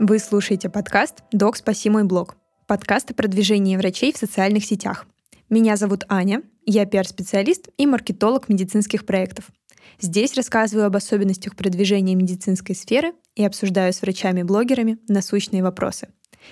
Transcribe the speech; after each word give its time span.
Вы 0.00 0.20
слушаете 0.20 0.68
подкаст 0.68 1.24
«Док, 1.32 1.56
спаси 1.56 1.90
мой 1.90 2.04
блог». 2.04 2.36
Подкаст 2.68 3.10
о 3.10 3.14
продвижении 3.14 3.76
врачей 3.76 4.12
в 4.12 4.16
социальных 4.16 4.64
сетях. 4.64 5.06
Меня 5.50 5.76
зовут 5.76 6.04
Аня, 6.08 6.42
я 6.64 6.86
пиар-специалист 6.86 7.68
и 7.78 7.84
маркетолог 7.84 8.48
медицинских 8.48 9.04
проектов. 9.04 9.46
Здесь 10.00 10.34
рассказываю 10.34 10.86
об 10.86 10.94
особенностях 10.94 11.56
продвижения 11.56 12.14
медицинской 12.14 12.76
сферы 12.76 13.12
и 13.34 13.44
обсуждаю 13.44 13.92
с 13.92 14.00
врачами-блогерами 14.00 14.98
насущные 15.08 15.64
вопросы. 15.64 16.10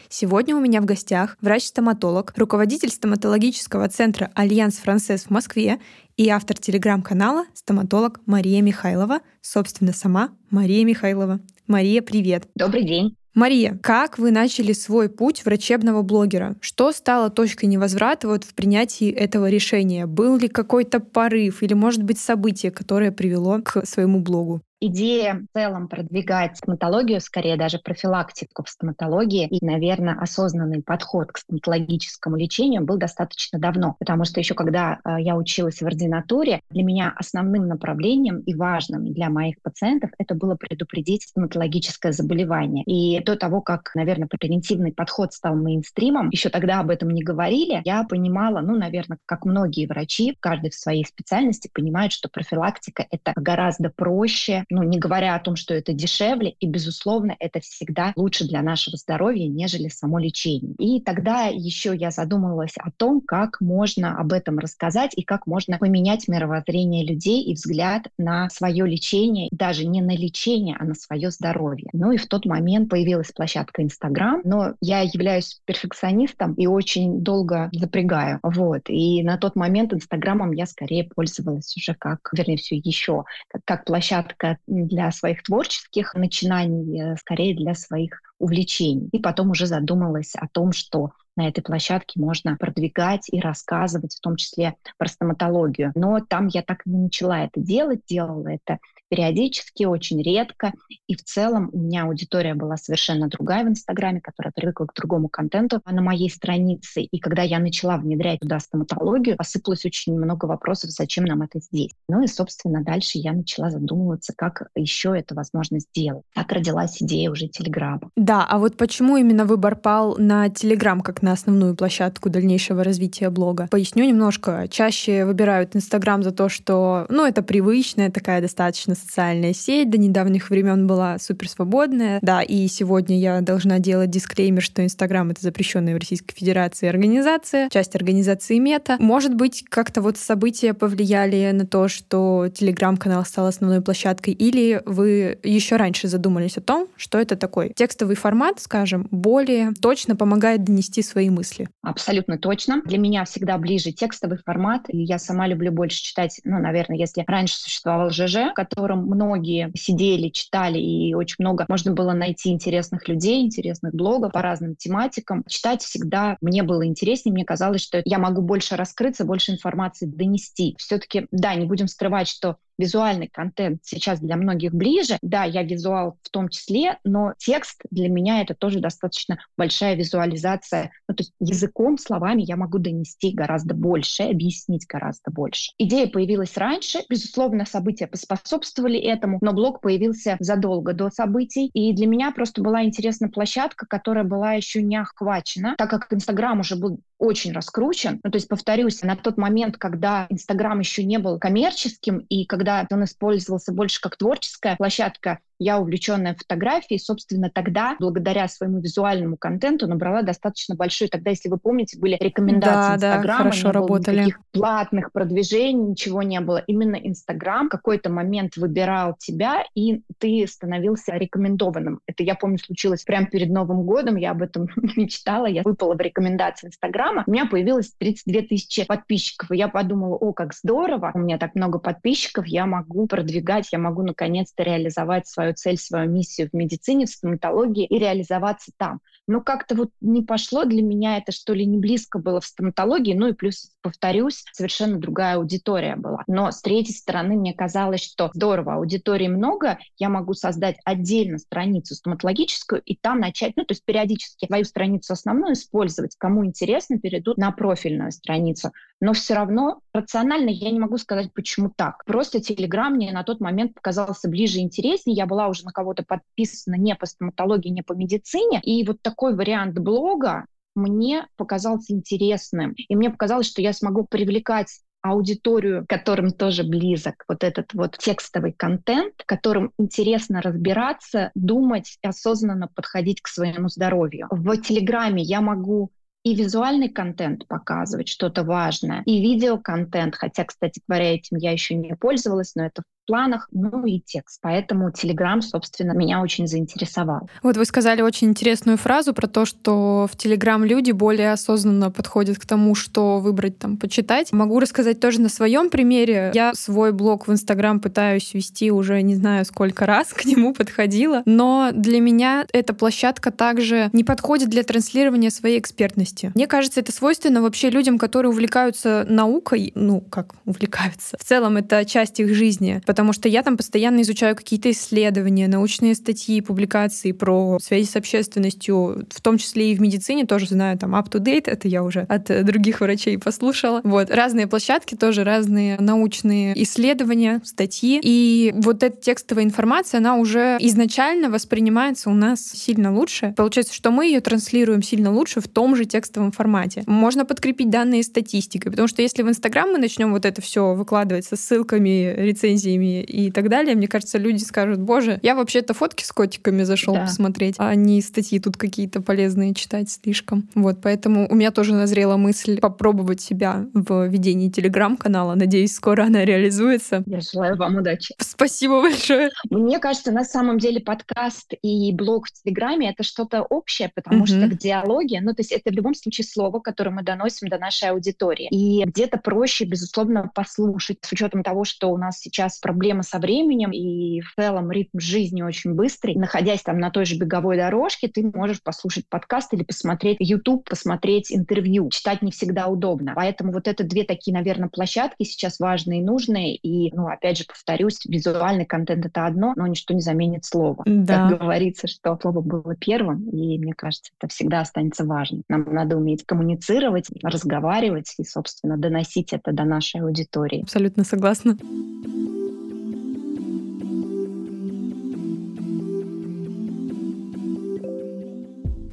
Сегодня 0.09 0.57
у 0.57 0.61
меня 0.61 0.81
в 0.81 0.85
гостях 0.85 1.37
врач-стоматолог, 1.41 2.33
руководитель 2.37 2.91
стоматологического 2.91 3.89
центра 3.89 4.33
«Альянс 4.35 4.79
Францесс» 4.79 5.23
в 5.23 5.31
Москве 5.31 5.79
и 6.17 6.29
автор 6.31 6.59
телеграм-канала 6.59 7.45
стоматолог 7.55 8.19
Мария 8.27 8.61
Михайлова, 8.61 9.21
собственно, 9.41 9.93
сама 9.93 10.33
Мария 10.51 10.85
Михайлова. 10.85 11.39
Мария, 11.69 12.03
привет. 12.03 12.49
Добрый 12.57 12.85
день. 12.85 13.17
Мария, 13.37 13.79
как 13.83 14.19
вы 14.19 14.31
начали 14.31 14.73
свой 14.73 15.11
путь 15.11 15.45
врачебного 15.45 16.01
блогера? 16.01 16.57
Что 16.63 16.91
стало 16.91 17.29
точкой 17.29 17.67
невозврата 17.67 18.29
вот 18.29 18.45
в 18.45 18.55
принятии 18.55 19.11
этого 19.11 19.51
решения? 19.51 20.07
Был 20.07 20.39
ли 20.39 20.49
какой-то 20.49 21.01
порыв 21.01 21.63
или, 21.63 21.75
может 21.75 22.03
быть, 22.03 22.19
событие, 22.19 22.73
которое 22.73 23.13
привело 23.13 23.61
к 23.63 23.85
своему 23.85 24.21
блогу? 24.21 24.63
Идея 24.79 25.37
в 25.37 25.59
целом 25.59 25.89
продвигать 25.89 26.59
стоматологию, 26.59 27.23
скорее 27.23 27.57
даже 27.57 27.79
профилактику 27.79 28.63
в 28.63 28.69
стоматологии 28.69 29.49
и, 29.49 29.65
наверное, 29.65 30.19
осознанный 30.21 30.83
подход 30.83 31.33
к 31.33 31.39
стоматологическому 31.39 32.37
лечению 32.37 32.85
был 32.85 32.99
достаточно 32.99 33.59
давно, 33.59 33.97
потому 33.99 34.27
что 34.27 34.39
еще 34.39 34.53
когда 34.53 34.99
э, 35.03 35.17
я 35.21 35.35
училась 35.35 35.81
в 35.81 35.87
ординатуре, 35.87 36.61
для 36.69 36.83
меня 36.83 37.15
основным 37.17 37.69
направлением 37.69 38.41
и 38.41 38.55
важным 38.55 39.15
для 39.15 39.31
моих 39.31 39.57
пациентов 39.63 40.11
это 40.19 40.35
было 40.35 40.57
предупредить 40.57 41.23
стоматологическое 41.23 42.13
заболевание. 42.13 42.85
И 42.85 43.25
до 43.25 43.35
того, 43.37 43.63
как, 43.63 43.95
наверное, 43.95 44.29
превентивный 44.29 44.93
подход 44.93 45.33
стал 45.33 45.57
мейнстримом, 45.57 46.29
еще 46.29 46.51
тогда 46.51 46.81
об 46.81 46.91
этом 46.91 47.09
не 47.09 47.23
говорили, 47.23 47.81
я 47.87 48.05
понимала, 48.05 48.61
ну, 48.61 48.77
наверное, 48.77 49.17
как 49.25 49.47
многие 49.47 49.87
врачи, 49.87 50.37
каждый 50.39 50.69
в 50.69 50.75
своей 50.75 51.07
специальности 51.07 51.71
понимает, 51.73 52.13
что 52.13 52.29
профилактика 52.29 53.07
это 53.11 53.33
гораздо 53.37 53.89
проще, 53.89 54.66
ну, 54.71 54.83
не 54.83 54.99
говоря 54.99 55.35
о 55.35 55.41
том, 55.41 55.57
что 55.57 55.75
это 55.75 55.93
дешевле, 55.93 56.51
и, 56.61 56.67
безусловно, 56.67 57.37
это 57.39 57.61
всегда 57.61 58.13
лучше 58.17 58.47
для 58.47 58.63
нашего 58.63 58.97
здоровья, 58.97 59.47
нежели 59.49 59.89
само 59.89 60.19
лечение. 60.19 60.75
И 60.79 61.01
тогда 61.01 61.47
еще 61.47 61.95
я 61.95 62.11
задумывалась 62.11 62.75
о 62.79 62.91
том, 62.91 63.21
как 63.21 63.61
можно 63.61 64.19
об 64.19 64.33
этом 64.33 64.59
рассказать 64.59 65.13
и 65.17 65.23
как 65.23 65.47
можно 65.47 65.79
поменять 65.79 66.29
мировоззрение 66.29 67.05
людей 67.05 67.43
и 67.43 67.55
взгляд 67.55 68.09
на 68.19 68.49
свое 68.51 68.87
лечение, 68.87 69.49
даже 69.51 69.87
не 69.87 70.01
на 70.01 70.17
лечение, 70.17 70.77
а 70.79 70.85
на 70.85 70.95
свое 70.95 71.31
здоровье. 71.31 71.89
Ну 71.93 72.13
и 72.13 72.17
в 72.17 72.27
тот 72.27 72.47
момент 72.47 72.89
появилась 72.89 73.33
площадка 73.33 73.83
Инстаграм, 73.83 74.41
но 74.45 74.75
я 74.81 75.01
являюсь 75.01 75.61
перфекционистом 75.65 76.55
и 76.55 76.67
очень 76.67 77.23
долго 77.23 77.69
запрягаю. 77.73 78.39
Вот. 78.43 78.83
И 78.89 79.23
на 79.23 79.37
тот 79.39 79.57
момент 79.57 79.93
Инстаграмом 79.93 80.53
я 80.53 80.67
скорее 80.67 81.05
пользовалась 81.05 81.77
уже 81.77 81.95
как, 81.95 82.21
вернее, 82.33 82.57
все 82.57 82.77
еще, 82.77 83.25
как, 83.49 83.63
как 83.65 83.85
площадка 83.85 84.56
для 84.67 85.11
своих 85.13 85.43
творческих 85.43 86.15
начинаний, 86.15 87.01
э, 87.01 87.17
скорее 87.17 87.55
для 87.55 87.75
своих 87.75 88.21
увлечений. 88.39 89.09
И 89.13 89.19
потом 89.19 89.51
уже 89.51 89.67
задумалась 89.67 90.35
о 90.35 90.49
том, 90.49 90.73
что 90.73 91.13
на 91.37 91.49
этой 91.49 91.63
площадке 91.63 92.21
можно 92.21 92.57
продвигать 92.57 93.29
и 93.31 93.41
рассказывать, 93.41 94.15
в 94.15 94.21
том 94.21 94.37
числе 94.37 94.75
про 94.99 95.09
стоматологию. 95.09 95.93
Но 95.95 96.21
там 96.21 96.49
я 96.49 96.63
так 96.63 96.83
и 96.87 96.91
не 96.91 96.99
начала 96.99 97.45
это 97.45 97.61
делать, 97.61 98.01
делала 98.07 98.49
это 98.49 98.79
периодически, 99.09 99.85
очень 99.85 100.23
редко. 100.23 100.73
И 101.07 101.15
в 101.15 101.23
целом 101.23 101.71
у 101.73 101.79
меня 101.79 102.05
аудитория 102.05 102.55
была 102.55 102.77
совершенно 102.77 103.29
другая 103.29 103.65
в 103.65 103.69
Инстаграме, 103.69 104.21
которая 104.21 104.53
привыкла 104.55 104.87
к 104.87 104.95
другому 104.95 105.29
контенту 105.29 105.81
на 105.85 106.03
моей 106.03 106.31
странице. 106.31 107.03
И 107.03 107.19
когда 107.19 107.43
я 107.43 107.59
начала 107.59 107.97
внедрять 107.97 108.41
туда 108.41 108.59
стоматологию, 108.61 109.37
посыпалось 109.37 109.85
очень 109.85 110.17
много 110.17 110.47
вопросов, 110.47 110.91
зачем 110.91 111.25
нам 111.25 111.43
это 111.43 111.61
здесь. 111.61 111.93
Ну 112.09 112.23
и, 112.23 112.27
собственно, 112.27 112.83
дальше 112.83 113.19
я 113.19 113.33
начала 113.33 113.71
задумываться, 113.71 114.33
как 114.37 114.69
еще 114.75 115.17
это 115.17 115.35
возможно 115.35 115.81
сделать. 115.81 116.25
Так 116.35 116.51
родилась 116.53 117.03
идея 117.03 117.31
уже 117.31 117.49
Телеграма. 117.49 118.11
Да, 118.17 118.45
а 118.45 118.59
вот 118.59 118.77
почему 118.77 119.17
именно 119.17 119.45
выбор 119.45 119.77
пал 119.77 120.17
на 120.19 120.49
Телеграм 120.49 121.01
как 121.01 121.23
на 121.27 121.33
основную 121.33 121.75
площадку 121.75 122.31
дальнейшего 122.31 122.85
развития 122.85 123.31
блога? 123.31 123.67
Поясню 123.71 124.05
немножко. 124.05 124.67
Чаще 124.71 125.25
выбирают 125.25 125.75
Инстаграм 125.75 126.23
за 126.23 126.31
то, 126.31 126.49
что, 126.49 127.07
ну, 127.09 127.27
это 127.27 127.43
привычная 127.43 128.11
такая 128.11 128.41
достаточно 128.41 128.95
социальная 128.95 129.53
сеть, 129.53 129.91
до 129.91 129.99
недавних 129.99 130.51
времен 130.51 130.87
была 130.87 131.19
супер 131.19 131.49
свободная. 131.49 132.21
Да, 132.23 132.43
и 132.43 132.69
сегодня 132.69 133.19
я 133.19 133.41
должна 133.41 133.81
делать 133.81 134.11
дисклеймер, 134.11 134.63
что 134.63 134.85
Инстаграм— 134.85 135.29
это 135.31 135.43
запрещенная 135.43 135.95
в 135.95 135.99
Российской 135.99 136.35
Федерации 136.35 136.89
организация, 136.89 137.69
часть 137.71 137.97
организации 137.97 138.59
Мета. 138.59 138.97
Может 139.01 139.35
быть, 139.35 139.65
как-то 139.69 140.01
вот 140.01 140.19
события 140.19 140.75
повлияли 140.75 141.51
на 141.53 141.67
то, 141.67 141.89
что 141.89 142.49
Телеграм-канал 142.55 143.25
стал 143.25 143.47
основной 143.47 143.81
площадкой, 143.81 144.33
или 144.35 144.81
вы 144.87 145.39
еще 145.43 145.75
раньше 145.75 146.07
задумались 146.07 146.57
о 146.57 146.61
том, 146.61 146.87
что 146.97 147.19
это 147.19 147.35
такой 147.35 147.73
текстовый 147.75 148.15
формат, 148.15 148.61
скажем, 148.61 149.09
более 149.11 149.73
точно 149.81 150.15
помогает 150.15 150.63
донести 150.63 151.03
свои 151.17 151.31
мысли? 151.31 151.69
Абсолютно 151.83 152.39
точно. 152.39 152.83
Для 152.85 152.99
меня 152.99 153.25
всегда 153.25 153.57
ближе 153.59 153.91
текстовый 153.91 154.39
формат, 154.39 154.83
и 154.89 155.03
я 155.03 155.19
сама 155.19 155.47
люблю 155.47 155.73
больше 155.73 156.03
читать, 156.03 156.41
ну, 156.45 156.59
наверное, 156.59 156.99
если 156.99 157.25
раньше 157.27 157.57
существовал 157.57 158.11
ЖЖ, 158.11 158.53
который 158.55 158.77
котором 158.77 159.07
многие 159.07 159.73
сидели, 159.75 160.29
читали, 160.29 160.79
и 160.79 161.15
очень 161.15 161.37
много 161.39 161.65
можно 161.69 161.93
было 161.93 162.13
найти 162.13 162.51
интересных 162.51 163.09
людей, 163.09 163.43
интересных 163.43 163.95
блогов 163.95 164.33
по 164.33 164.43
разным 164.43 164.77
тематикам. 164.77 165.45
Читать 165.49 165.83
всегда 165.83 166.37
мне 166.41 166.63
было 166.63 166.87
интереснее, 166.87 167.33
мне 167.33 167.45
казалось, 167.45 167.83
что 167.83 168.03
я 168.05 168.19
могу 168.19 168.43
больше 168.43 168.77
раскрыться, 168.77 169.25
больше 169.25 169.53
информации 169.53 170.07
донести. 170.07 170.75
Все-таки, 170.79 171.27
да, 171.31 171.55
не 171.55 171.65
будем 171.65 171.89
скрывать, 171.89 172.29
что 172.29 172.57
визуальный 172.79 173.29
контент 173.29 173.81
сейчас 173.83 174.21
для 174.21 174.37
многих 174.37 174.73
ближе. 174.73 175.19
Да, 175.23 175.45
я 175.45 175.63
визуал 175.63 176.19
в 176.23 176.31
том 176.31 176.49
числе, 176.49 176.99
но 177.05 177.35
текст 177.39 177.83
для 177.91 178.09
меня 178.09 178.43
это 178.43 178.55
тоже 178.55 178.81
достаточно 178.81 179.39
большая 179.57 179.95
визуализация. 179.95 180.91
Ну, 181.09 181.15
то 181.15 181.23
есть 181.23 181.33
языком, 181.41 181.99
словами 181.99 182.43
я 182.43 182.57
могу 182.57 182.79
донести 182.79 183.33
гораздо 183.33 183.75
больше, 183.75 184.25
объяснить 184.25 184.87
гораздо 184.87 185.31
больше. 185.31 185.73
Идея 185.79 186.07
появилась 186.07 186.57
раньше, 186.57 187.01
безусловно, 187.09 187.65
события 187.67 188.07
поспособствовали 188.07 188.99
этому, 188.99 189.39
но 189.41 189.53
блог 189.53 189.81
появился 189.81 190.37
задолго 190.41 190.93
до 190.93 191.11
событий, 191.11 191.71
и 191.73 191.93
для 191.95 192.07
меня 192.07 192.31
просто 192.33 192.63
была 192.63 192.85
интересна 192.85 193.29
площадка, 193.29 193.87
которая 193.87 194.25
была 194.25 194.53
еще 194.53 194.83
не 194.83 194.97
охвачена, 194.97 195.75
так 195.79 195.91
как 195.91 196.13
Инстаграм 196.13 196.61
уже 196.61 196.77
был 196.77 197.01
очень 197.19 197.53
раскручен. 197.53 198.21
Ну, 198.23 198.31
то 198.31 198.37
есть, 198.37 198.49
повторюсь, 198.49 199.03
на 199.03 199.17
тот 199.17 199.39
момент, 199.39 199.79
когда 199.79 200.27
Инстаграм 200.29 200.79
еще 200.79 201.05
не 201.05 201.19
был 201.19 201.39
коммерческим, 201.39 202.19
и 202.29 202.45
когда 202.45 202.66
он 202.93 203.05
использовался 203.05 203.73
больше 203.73 204.01
как 204.01 204.17
творческая 204.17 204.77
площадка, 204.77 205.41
я 205.59 205.79
увлеченная 205.79 206.35
фотографией, 206.35 206.99
собственно, 206.99 207.51
тогда, 207.51 207.97
благодаря 207.99 208.49
своему 208.49 208.81
визуальному 208.81 209.37
контенту, 209.37 209.87
набрала 209.87 210.23
достаточно 210.23 210.75
большой. 210.75 211.09
Тогда, 211.09 211.31
если 211.31 211.49
вы 211.49 211.59
помните, 211.59 211.99
были 211.99 212.17
рекомендации 212.21 213.01
да, 213.01 213.17
Инстаграма, 213.17 213.27
да, 213.27 213.37
хорошо 213.37 213.69
не 213.69 213.73
работали. 213.73 214.17
никаких 214.17 214.41
платных 214.53 215.13
продвижений, 215.13 215.91
ничего 215.91 216.23
не 216.23 216.41
было. 216.41 216.59
Именно 216.67 216.97
Инстаграм 216.97 217.67
в 217.67 217.71
какой-то 217.71 218.11
момент 218.11 218.57
выбирал 218.57 219.15
тебя, 219.19 219.65
и 219.75 220.03
ты 220.19 220.47
становился 220.47 221.13
рекомендованным. 221.13 222.01
Это, 222.07 222.23
я 222.23 222.35
помню, 222.35 222.59
случилось 222.59 223.03
прямо 223.05 223.27
перед 223.27 223.51
Новым 223.51 223.83
годом, 223.85 224.17
я 224.17 224.33
об 224.33 224.43
этом 224.43 224.69
мечтала, 224.97 225.47
я 225.47 225.63
выпала 225.63 225.95
в 225.95 226.01
рекомендации 226.01 226.69
Инстаграма, 226.69 227.25
у 227.27 227.31
меня 227.31 227.47
появилось 227.47 227.93
32 227.99 228.43
тысячи 228.43 228.85
подписчиков, 228.85 229.51
и 229.51 229.57
я 229.57 229.69
подумала, 229.69 230.17
о, 230.17 230.33
как 230.33 230.55
здорово, 230.55 231.13
у 231.15 231.19
меня 231.19 231.39
так 231.39 231.55
много 231.55 231.79
подписчиков, 231.79 232.47
я 232.47 232.67
могу 232.67 233.07
продвигать, 233.07 233.69
я 233.73 233.79
могу 233.79 234.03
наконец-то 234.03 234.63
реализовать 234.63 235.27
свою 235.27 235.46
свою 235.47 235.55
цель, 235.55 235.79
свою 235.79 236.11
миссию 236.11 236.49
в 236.51 236.57
медицине, 236.57 237.07
в 237.07 237.11
стоматологии 237.11 237.87
и 237.87 237.99
реализоваться 237.99 238.73
там. 238.77 239.01
Но 239.29 239.41
как-то 239.41 239.75
вот 239.75 239.91
не 240.01 240.23
пошло 240.23 240.65
для 240.65 240.83
меня 240.83 241.19
это, 241.19 241.33
что 241.33 241.53
ли, 241.53 241.67
не 241.67 241.79
близко 241.79 242.19
было 242.19 242.41
в 242.41 242.47
стоматологии, 242.47 243.15
ну 243.15 243.29
и 243.29 243.33
плюс, 243.33 243.71
повторюсь, 243.83 244.45
совершенно 244.53 244.99
другая 244.99 245.37
аудитория 245.37 245.97
была. 245.97 246.23
Но 246.29 246.53
с 246.53 246.63
третьей 246.63 246.95
стороны 246.95 247.35
мне 247.35 247.53
казалось, 247.53 248.03
что 248.03 248.31
здорово, 248.35 248.75
аудитории 248.75 249.27
много, 249.27 249.79
я 249.99 250.09
могу 250.09 250.35
создать 250.35 250.77
отдельно 250.85 251.39
страницу 251.39 251.95
стоматологическую 251.95 252.81
и 252.83 252.97
там 252.97 253.19
начать, 253.19 253.55
ну 253.57 253.65
то 253.65 253.73
есть 253.73 253.85
периодически 253.85 254.47
свою 254.47 254.65
страницу 254.65 255.13
основную 255.13 255.55
использовать. 255.55 256.15
Кому 256.19 256.45
интересно, 256.45 256.99
перейдут 256.99 257.37
на 257.37 257.51
профильную 257.51 258.13
страницу. 258.13 258.71
Но 259.01 259.13
все 259.13 259.35
равно 259.35 259.81
рационально 259.93 260.49
я 260.49 260.71
не 260.71 260.81
могу 260.81 260.97
сказать, 260.97 261.33
почему 261.35 261.71
так. 261.75 262.05
Просто 262.07 262.41
Телеграм 262.41 262.95
мне 262.95 263.13
на 263.13 263.25
тот 263.25 263.41
момент 263.41 263.75
показался 263.75 264.29
ближе 264.29 264.59
и 264.59 264.63
интереснее. 264.63 265.17
Я 265.17 265.27
была 265.27 265.49
уже 265.49 265.65
на 265.65 265.73
кого-то 265.73 266.03
подписана 266.03 266.77
не 266.77 266.95
по 266.95 267.07
стоматологии, 267.07 267.69
не 267.69 267.83
по 267.83 267.93
медицине. 267.93 268.61
И 268.63 268.85
вот 268.87 269.03
такой 269.03 269.35
вариант 269.35 269.79
блога 269.79 270.47
мне 270.75 271.27
показался 271.37 271.93
интересным. 271.93 272.73
И 272.77 272.97
мне 272.97 273.11
показалось, 273.11 273.47
что 273.47 273.61
я 273.61 273.73
смогу 273.73 274.05
привлекать 274.05 274.81
аудиторию, 275.03 275.85
которым 275.89 276.33
тоже 276.33 276.65
близок 276.65 277.25
вот 277.29 277.45
этот 277.45 277.73
вот 277.75 277.97
текстовый 277.99 278.53
контент, 278.53 279.15
которым 279.25 279.73
интересно 279.79 280.43
разбираться, 280.43 281.31
думать 281.35 281.99
и 282.03 282.07
осознанно 282.07 282.69
подходить 282.69 283.23
к 283.23 283.29
своему 283.29 283.69
здоровью. 283.69 284.27
В 284.31 284.57
Телеграме 284.59 285.23
я 285.23 285.41
могу 285.41 285.91
и 286.27 286.35
визуальный 286.35 286.89
контент 286.89 287.47
показывать, 287.47 288.09
что-то 288.09 288.43
важное, 288.43 289.05
и 289.07 289.21
видеоконтент, 289.21 290.17
хотя, 290.17 290.45
кстати 290.45 290.81
говоря, 290.89 291.15
этим 291.15 291.37
я 291.37 291.53
еще 291.53 291.77
не 291.77 291.95
пользовалась, 291.95 292.57
но 292.57 292.67
это 292.67 292.83
планах, 293.07 293.49
ну 293.53 293.85
и 293.87 294.01
текст. 294.01 294.41
Поэтому 294.43 294.91
Telegram, 294.91 295.41
собственно, 295.41 295.93
меня 295.93 296.21
очень 296.21 296.47
заинтересовал. 296.47 297.29
Вот 297.43 297.57
вы 297.57 297.65
сказали 297.65 298.03
очень 298.03 298.29
интересную 298.29 298.79
фразу 298.79 299.15
про 299.15 299.27
то, 299.27 299.45
что 299.45 300.09
в 300.11 300.17
Telegram 300.17 300.65
люди 300.67 300.91
более 300.93 301.33
осознанно 301.33 301.91
подходят 301.91 302.39
к 302.39 302.47
тому, 302.47 302.75
что 302.75 303.19
выбрать 303.19 303.59
там 303.59 303.77
почитать. 303.77 304.33
Могу 304.33 304.61
рассказать 304.61 305.01
тоже 305.01 305.21
на 305.21 305.29
своем 305.29 305.71
примере. 305.71 306.31
Я 306.35 306.55
свой 306.55 306.93
блог 306.93 307.29
в 307.29 307.33
Instagram 307.33 307.81
пытаюсь 307.81 308.35
вести 308.35 308.71
уже 308.71 309.01
не 309.03 309.15
знаю 309.15 309.45
сколько 309.45 309.87
раз, 309.87 310.09
к 310.13 310.25
нему 310.25 310.53
подходила, 310.53 311.23
но 311.25 311.71
для 311.73 312.01
меня 312.01 312.47
эта 312.53 312.75
площадка 312.75 313.31
также 313.31 313.91
не 313.93 314.05
подходит 314.05 314.49
для 314.51 314.63
транслирования 314.63 315.31
своей 315.31 315.59
экспертности. 315.59 316.33
Мне 316.35 316.47
кажется, 316.47 316.81
это 316.81 316.93
свойственно 316.93 317.43
вообще 317.43 317.71
людям, 317.71 317.99
которые 317.99 318.31
увлекаются 318.31 319.07
наукой, 319.09 319.73
ну, 319.75 320.01
как 320.01 320.35
увлекаются. 320.45 321.17
В 321.19 321.25
целом, 321.25 321.57
это 321.57 321.85
часть 321.85 322.21
их 322.21 322.35
жизни 322.35 322.83
потому 322.97 323.13
что 323.13 323.29
я 323.29 323.43
там 323.43 323.59
постоянно 323.59 324.01
изучаю 324.01 324.35
какие-то 324.35 324.71
исследования, 324.71 325.49
научные 325.49 325.95
статьи, 325.95 326.41
публикации 326.41 327.13
про 327.13 327.59
связи 327.61 327.87
с 327.87 327.95
общественностью, 327.95 329.07
в 329.11 329.21
том 329.21 329.37
числе 329.37 329.73
и 329.73 329.75
в 329.75 329.83
медицине 329.83 330.25
тоже 330.25 330.47
знаю, 330.47 330.79
там 330.79 330.95
up-to-date, 330.95 331.45
это 331.45 331.69
я 331.69 331.83
уже 331.83 332.07
от 332.09 332.25
других 332.47 332.81
врачей 332.81 333.19
послушала. 333.19 333.83
Вот, 333.85 334.11
разные 334.11 334.47
площадки, 334.47 334.95
тоже 334.95 335.25
разные 335.25 335.79
научные 335.79 336.55
исследования, 336.63 337.43
статьи. 337.45 338.01
И 338.03 338.55
вот 338.57 338.83
эта 338.83 338.97
текстовая 338.97 339.45
информация, 339.45 339.99
она 339.99 340.17
уже 340.17 340.57
изначально 340.61 341.29
воспринимается 341.29 342.09
у 342.09 342.15
нас 342.15 342.41
сильно 342.41 342.95
лучше. 342.95 343.35
Получается, 343.37 343.75
что 343.75 343.91
мы 343.91 344.07
ее 344.07 344.23
транслируем 344.23 344.83
сильно 344.83 345.13
лучше 345.13 345.43
в 345.43 345.49
том 345.49 345.77
же 345.77 345.85
текстовом 345.85 346.33
формате. 346.33 346.83
Можно 346.87 347.27
подкрепить 347.27 347.69
данные 347.69 348.03
статистикой, 348.03 348.71
потому 348.71 348.89
что 348.89 349.03
если 349.03 349.23
в 349.23 349.29
Инстаграм 349.29 349.71
мы 349.71 349.77
начнем 349.77 350.13
вот 350.13 350.25
это 350.25 350.41
все 350.41 350.73
выкладывать 350.73 351.27
со 351.27 351.37
ссылками, 351.37 352.15
рецензиями 352.17 352.86
котиками 352.87 353.03
и 353.03 353.31
так 353.31 353.49
далее, 353.49 353.75
мне 353.75 353.89
кажется, 353.89 354.19
люди 354.19 354.43
скажут, 354.43 354.81
боже, 354.81 355.19
я 355.23 355.35
вообще-то 355.35 355.75
фотки 355.75 356.05
с 356.05 356.13
котиками 356.13 356.63
зашел 356.63 356.95
да. 356.95 357.03
посмотреть, 357.03 357.57
а 357.59 357.75
не 357.75 358.01
статьи 358.01 358.39
тут 358.39 358.57
какие-то 358.57 359.01
полезные 359.01 359.55
читать 359.55 359.91
слишком. 359.91 360.49
Вот, 360.55 360.79
поэтому 360.83 361.29
у 361.29 361.35
меня 361.35 361.51
тоже 361.51 361.75
назрела 361.75 362.17
мысль 362.17 362.59
попробовать 362.61 363.21
себя 363.21 363.67
в 363.75 364.07
ведении 364.07 364.49
телеграм-канала. 364.49 365.35
Надеюсь, 365.35 365.75
скоро 365.75 366.05
она 366.05 366.25
реализуется. 366.25 367.03
Я 367.07 367.21
желаю 367.21 367.57
вам 367.57 367.77
удачи. 367.77 368.15
Спасибо 368.19 368.81
большое. 368.83 369.31
Мне 369.51 369.79
кажется, 369.79 370.13
на 370.13 370.25
самом 370.25 370.59
деле 370.59 370.81
подкаст 370.81 371.53
и 371.63 371.93
блог 371.93 372.27
в 372.27 372.33
Телеграме— 372.33 372.91
это 372.93 373.03
что-то 373.03 373.43
общее, 373.43 373.91
потому 373.95 374.21
угу. 374.21 374.27
что 374.27 374.49
к 374.49 374.59
диалоге, 374.59 375.21
ну, 375.21 375.33
то 375.33 375.41
есть 375.41 375.53
это 375.53 375.71
в 375.71 375.75
любом 375.75 375.95
случае 375.95 376.27
слово, 376.27 376.61
которое 376.61 376.91
мы 376.91 377.03
доносим 377.03 377.49
до 377.49 377.59
нашей 377.59 377.91
аудитории. 377.91 378.49
И 378.51 378.85
где-то 378.85 379.19
проще, 379.19 379.65
безусловно, 379.65 380.31
послушать, 380.35 380.99
с 381.03 381.13
учетом 381.13 381.43
того, 381.43 381.65
что 381.65 381.91
у 381.91 381.97
нас 381.97 382.19
сейчас 382.19 382.59
проблемы 382.77 382.97
проблема 382.97 383.03
со 383.03 383.19
временем, 383.19 383.73
и 383.73 384.21
в 384.21 384.35
целом 384.37 384.71
ритм 384.71 384.99
жизни 384.99 385.43
очень 385.43 385.75
быстрый. 385.75 386.15
Находясь 386.15 386.63
там 386.63 386.79
на 386.79 386.91
той 386.91 387.05
же 387.05 387.17
беговой 387.17 387.57
дорожке, 387.57 388.07
ты 388.07 388.23
можешь 388.23 388.63
послушать 388.63 389.07
подкаст 389.09 389.53
или 389.55 389.65
посмотреть 389.65 390.19
YouTube, 390.21 390.69
посмотреть 390.69 391.33
интервью. 391.33 391.89
Читать 391.91 392.23
не 392.23 392.31
всегда 392.31 392.67
удобно. 392.69 393.13
Поэтому 393.17 393.53
вот 393.53 393.67
это 393.67 393.83
две 393.83 394.05
такие, 394.05 394.35
наверное, 394.35 394.69
площадки 394.69 395.25
сейчас 395.25 395.59
важные 395.59 396.01
и 396.01 396.05
нужные. 396.05 396.55
И, 396.55 396.95
ну, 396.95 397.09
опять 397.09 397.39
же, 397.39 397.45
повторюсь, 397.45 398.05
визуальный 398.05 398.67
контент— 398.67 399.05
это 399.07 399.27
одно, 399.27 399.55
но 399.57 399.67
ничто 399.67 399.95
не 399.95 400.01
заменит 400.01 400.45
слово. 400.45 400.85
Да. 400.87 401.29
Как 401.31 401.41
говорится, 401.41 401.89
что 401.89 402.19
слово 402.21 402.41
было 402.41 402.77
первым, 402.77 403.29
и 403.31 403.59
мне 403.59 403.73
кажется, 403.75 404.13
это 404.21 404.33
всегда 404.33 404.61
останется 404.61 405.05
важным. 405.05 405.43
Нам 405.49 405.67
надо 405.73 405.97
уметь 405.97 406.25
коммуницировать, 406.25 407.09
разговаривать 407.23 408.15
и, 408.19 408.25
собственно, 408.25 408.77
доносить 408.77 409.33
это 409.33 409.53
до 409.53 409.65
нашей 409.65 410.03
аудитории. 410.03 410.63
Абсолютно 410.63 411.05
согласна. 411.05 411.57